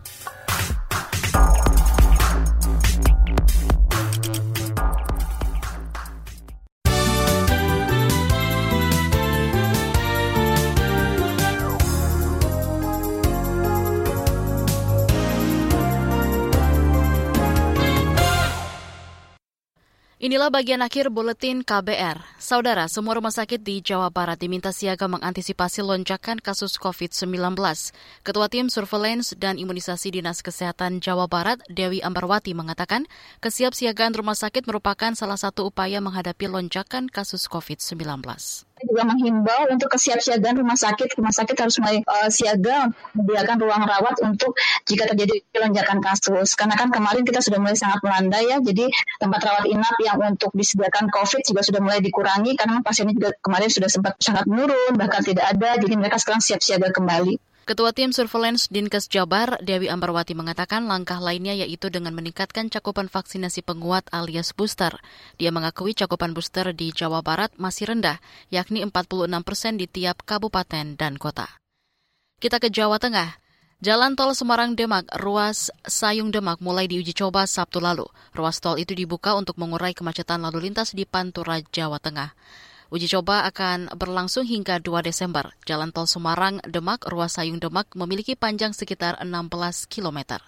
Inilah 20.31 20.47
bagian 20.47 20.79
akhir 20.79 21.11
buletin 21.11 21.59
KBR. 21.59 22.23
Saudara, 22.39 22.87
semua 22.87 23.19
rumah 23.19 23.35
sakit 23.35 23.59
di 23.59 23.83
Jawa 23.83 24.07
Barat 24.07 24.39
diminta 24.39 24.71
siaga 24.71 25.03
mengantisipasi 25.11 25.83
lonjakan 25.83 26.39
kasus 26.39 26.79
COVID-19. 26.79 27.59
Ketua 28.23 28.47
Tim 28.47 28.71
Surveillance 28.71 29.35
dan 29.35 29.59
Imunisasi 29.59 30.07
Dinas 30.15 30.39
Kesehatan 30.39 31.03
Jawa 31.03 31.27
Barat, 31.27 31.59
Dewi 31.67 31.99
Ambarwati, 31.99 32.55
mengatakan 32.55 33.11
kesiapsiagaan 33.43 34.15
rumah 34.15 34.39
sakit 34.39 34.63
merupakan 34.71 35.11
salah 35.19 35.35
satu 35.35 35.67
upaya 35.67 35.99
menghadapi 35.99 36.47
lonjakan 36.47 37.11
kasus 37.11 37.51
COVID-19 37.51 38.23
juga 38.87 39.03
menghimbau 39.07 39.69
untuk 39.69 39.89
kesiapsiagaan 39.93 40.57
rumah 40.59 40.77
sakit. 40.77 41.17
Rumah 41.17 41.33
sakit 41.33 41.55
harus 41.57 41.75
mulai 41.81 42.01
uh, 42.05 42.29
siaga 42.29 42.89
menyediakan 43.13 43.57
ruang 43.61 43.83
rawat 43.83 44.15
untuk 44.25 44.55
jika 44.87 45.09
terjadi 45.11 45.43
lonjakan 45.57 45.99
kasus. 45.99 46.55
Karena 46.55 46.75
kan 46.79 46.89
kemarin 46.89 47.23
kita 47.27 47.43
sudah 47.43 47.59
mulai 47.61 47.77
sangat 47.77 47.99
melandai 48.01 48.49
ya, 48.49 48.57
jadi 48.63 48.87
tempat 49.19 49.41
rawat 49.43 49.65
inap 49.67 49.95
yang 50.01 50.17
untuk 50.21 50.51
disediakan 50.55 51.11
COVID 51.11 51.41
juga 51.45 51.61
sudah 51.61 51.81
mulai 51.83 51.99
dikurangi 51.99 52.55
karena 52.55 52.79
pasiennya 52.81 53.13
juga 53.17 53.29
kemarin 53.41 53.69
sudah 53.69 53.89
sempat 53.91 54.13
sangat 54.21 54.45
menurun, 54.47 54.95
bahkan 54.95 55.21
tidak 55.21 55.45
ada. 55.51 55.77
Jadi 55.77 55.93
mereka 55.97 56.17
sekarang 56.17 56.41
siap 56.41 56.63
siaga 56.63 56.89
kembali. 56.89 57.50
Ketua 57.61 57.93
Tim 57.93 58.09
Surveillance 58.09 58.73
Dinkes 58.73 59.05
Jabar, 59.05 59.61
Dewi 59.61 59.85
Ambarwati 59.85 60.33
mengatakan 60.33 60.89
langkah 60.89 61.21
lainnya 61.21 61.53
yaitu 61.53 61.93
dengan 61.93 62.09
meningkatkan 62.17 62.73
cakupan 62.73 63.05
vaksinasi 63.05 63.61
penguat 63.61 64.09
alias 64.09 64.49
booster. 64.57 64.97
Dia 65.37 65.53
mengakui 65.53 65.93
cakupan 65.93 66.33
booster 66.33 66.73
di 66.73 66.89
Jawa 66.89 67.21
Barat 67.21 67.53
masih 67.61 67.93
rendah, 67.93 68.17
yakni 68.49 68.81
46 68.81 69.45
persen 69.45 69.77
di 69.77 69.85
tiap 69.85 70.25
kabupaten 70.25 70.97
dan 70.97 71.21
kota. 71.21 71.45
Kita 72.41 72.57
ke 72.57 72.73
Jawa 72.73 72.97
Tengah. 72.97 73.37
Jalan 73.81 74.17
tol 74.17 74.33
Semarang-Demak, 74.33 75.21
ruas 75.21 75.69
Sayung 75.85 76.33
Demak 76.33 76.65
mulai 76.65 76.89
diuji 76.89 77.13
coba 77.13 77.45
Sabtu 77.45 77.77
lalu. 77.77 78.09
Ruas 78.33 78.57
tol 78.57 78.81
itu 78.81 78.97
dibuka 78.97 79.37
untuk 79.37 79.61
mengurai 79.61 79.93
kemacetan 79.93 80.41
lalu 80.41 80.65
lintas 80.65 80.97
di 80.97 81.05
Pantura, 81.05 81.61
Jawa 81.61 82.01
Tengah. 82.01 82.33
Uji 82.91 83.07
coba 83.07 83.47
akan 83.47 83.95
berlangsung 83.95 84.43
hingga 84.43 84.83
2 84.83 84.99
Desember. 84.99 85.55
Jalan 85.63 85.95
tol 85.95 86.11
Semarang-Demak, 86.11 87.07
ruas 87.07 87.39
Sayung 87.39 87.55
Demak 87.55 87.87
memiliki 87.95 88.35
panjang 88.35 88.75
sekitar 88.75 89.15
16 89.23 89.87
km. 89.87 90.43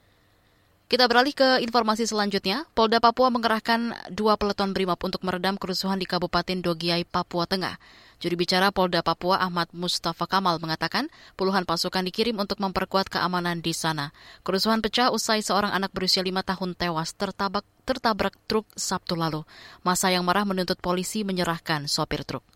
Kita 0.91 1.09
beralih 1.09 1.33
ke 1.33 1.63
informasi 1.63 2.05
selanjutnya. 2.05 2.69
Polda 2.77 3.01
Papua 3.01 3.33
mengerahkan 3.33 3.95
dua 4.13 4.37
peleton 4.37 4.75
BRIMOB 4.77 4.99
untuk 5.01 5.25
meredam 5.25 5.57
kerusuhan 5.57 5.97
di 5.97 6.05
Kabupaten 6.05 6.59
Dogiai, 6.61 7.07
Papua 7.07 7.49
Tengah. 7.49 7.79
Juri 8.23 8.39
bicara 8.39 8.71
Polda 8.71 9.03
Papua 9.03 9.35
Ahmad 9.41 9.67
Mustafa 9.75 10.23
Kamal 10.23 10.55
mengatakan 10.63 11.11
puluhan 11.35 11.67
pasukan 11.67 12.07
dikirim 12.07 12.39
untuk 12.39 12.55
memperkuat 12.63 13.11
keamanan 13.11 13.59
di 13.59 13.75
sana. 13.75 14.15
Kerusuhan 14.47 14.79
pecah 14.79 15.11
usai 15.11 15.43
seorang 15.43 15.75
anak 15.75 15.91
berusia 15.91 16.23
lima 16.23 16.39
tahun 16.39 16.71
tewas 16.71 17.11
tertabak, 17.19 17.67
tertabrak 17.83 18.39
truk 18.47 18.63
Sabtu 18.79 19.19
lalu. 19.19 19.43
Masa 19.83 20.07
yang 20.07 20.23
marah 20.23 20.47
menuntut 20.47 20.79
polisi 20.79 21.27
menyerahkan 21.27 21.89
sopir 21.91 22.23
truk. 22.23 22.52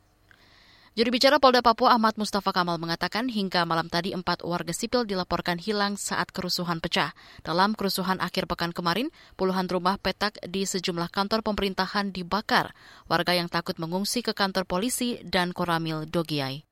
Juru 0.97 1.13
bicara 1.13 1.37
Polda 1.37 1.61
Papua 1.61 1.93
Ahmad 1.93 2.17
Mustafa 2.17 2.49
Kamal 2.49 2.81
mengatakan 2.81 3.29
hingga 3.29 3.69
malam 3.69 3.85
tadi 3.85 4.17
empat 4.17 4.41
warga 4.41 4.73
sipil 4.73 5.05
dilaporkan 5.05 5.61
hilang 5.61 5.93
saat 5.93 6.33
kerusuhan 6.33 6.81
pecah. 6.81 7.13
Dalam 7.45 7.77
kerusuhan 7.77 8.17
akhir 8.17 8.49
pekan 8.49 8.73
kemarin, 8.73 9.13
puluhan 9.37 9.69
rumah 9.69 10.01
petak 10.01 10.41
di 10.41 10.65
sejumlah 10.65 11.13
kantor 11.13 11.45
pemerintahan 11.45 12.09
dibakar. 12.09 12.73
Warga 13.05 13.37
yang 13.37 13.45
takut 13.45 13.77
mengungsi 13.77 14.25
ke 14.25 14.33
kantor 14.33 14.65
polisi 14.65 15.21
dan 15.21 15.53
Koramil 15.53 16.09
Dogiai. 16.09 16.65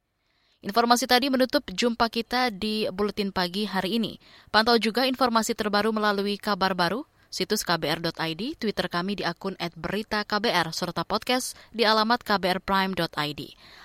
Informasi 0.66 1.06
tadi 1.06 1.30
menutup 1.30 1.62
jumpa 1.70 2.10
kita 2.10 2.50
di 2.50 2.90
Buletin 2.90 3.30
Pagi 3.30 3.70
hari 3.70 4.02
ini. 4.02 4.18
Pantau 4.50 4.82
juga 4.82 5.06
informasi 5.06 5.54
terbaru 5.54 5.94
melalui 5.94 6.42
kabar 6.42 6.74
baru, 6.74 7.06
situs 7.36 7.68
kbr.id, 7.68 8.42
Twitter 8.56 8.88
kami 8.88 9.20
di 9.20 9.28
akun 9.28 9.60
@beritaKBR 9.60 10.72
serta 10.72 11.04
podcast 11.04 11.60
di 11.76 11.84
alamat 11.84 12.24
kbrprime.id. 12.24 13.42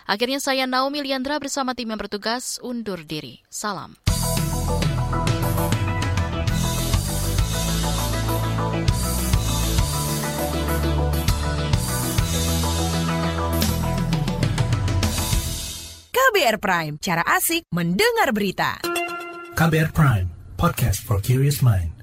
Akhirnya 0.06 0.38
saya 0.38 0.70
Naomi 0.70 1.02
Liandra 1.02 1.42
bersama 1.42 1.74
tim 1.74 1.90
yang 1.90 1.98
bertugas 1.98 2.62
undur 2.62 3.02
diri. 3.02 3.42
Salam. 3.50 3.98
KBR 16.10 16.62
Prime, 16.62 16.94
cara 17.02 17.26
asik 17.26 17.66
mendengar 17.74 18.30
berita. 18.30 18.78
KBR 19.58 19.90
Prime, 19.90 20.28
podcast 20.54 21.02
for 21.02 21.18
curious 21.18 21.58
mind. 21.58 21.99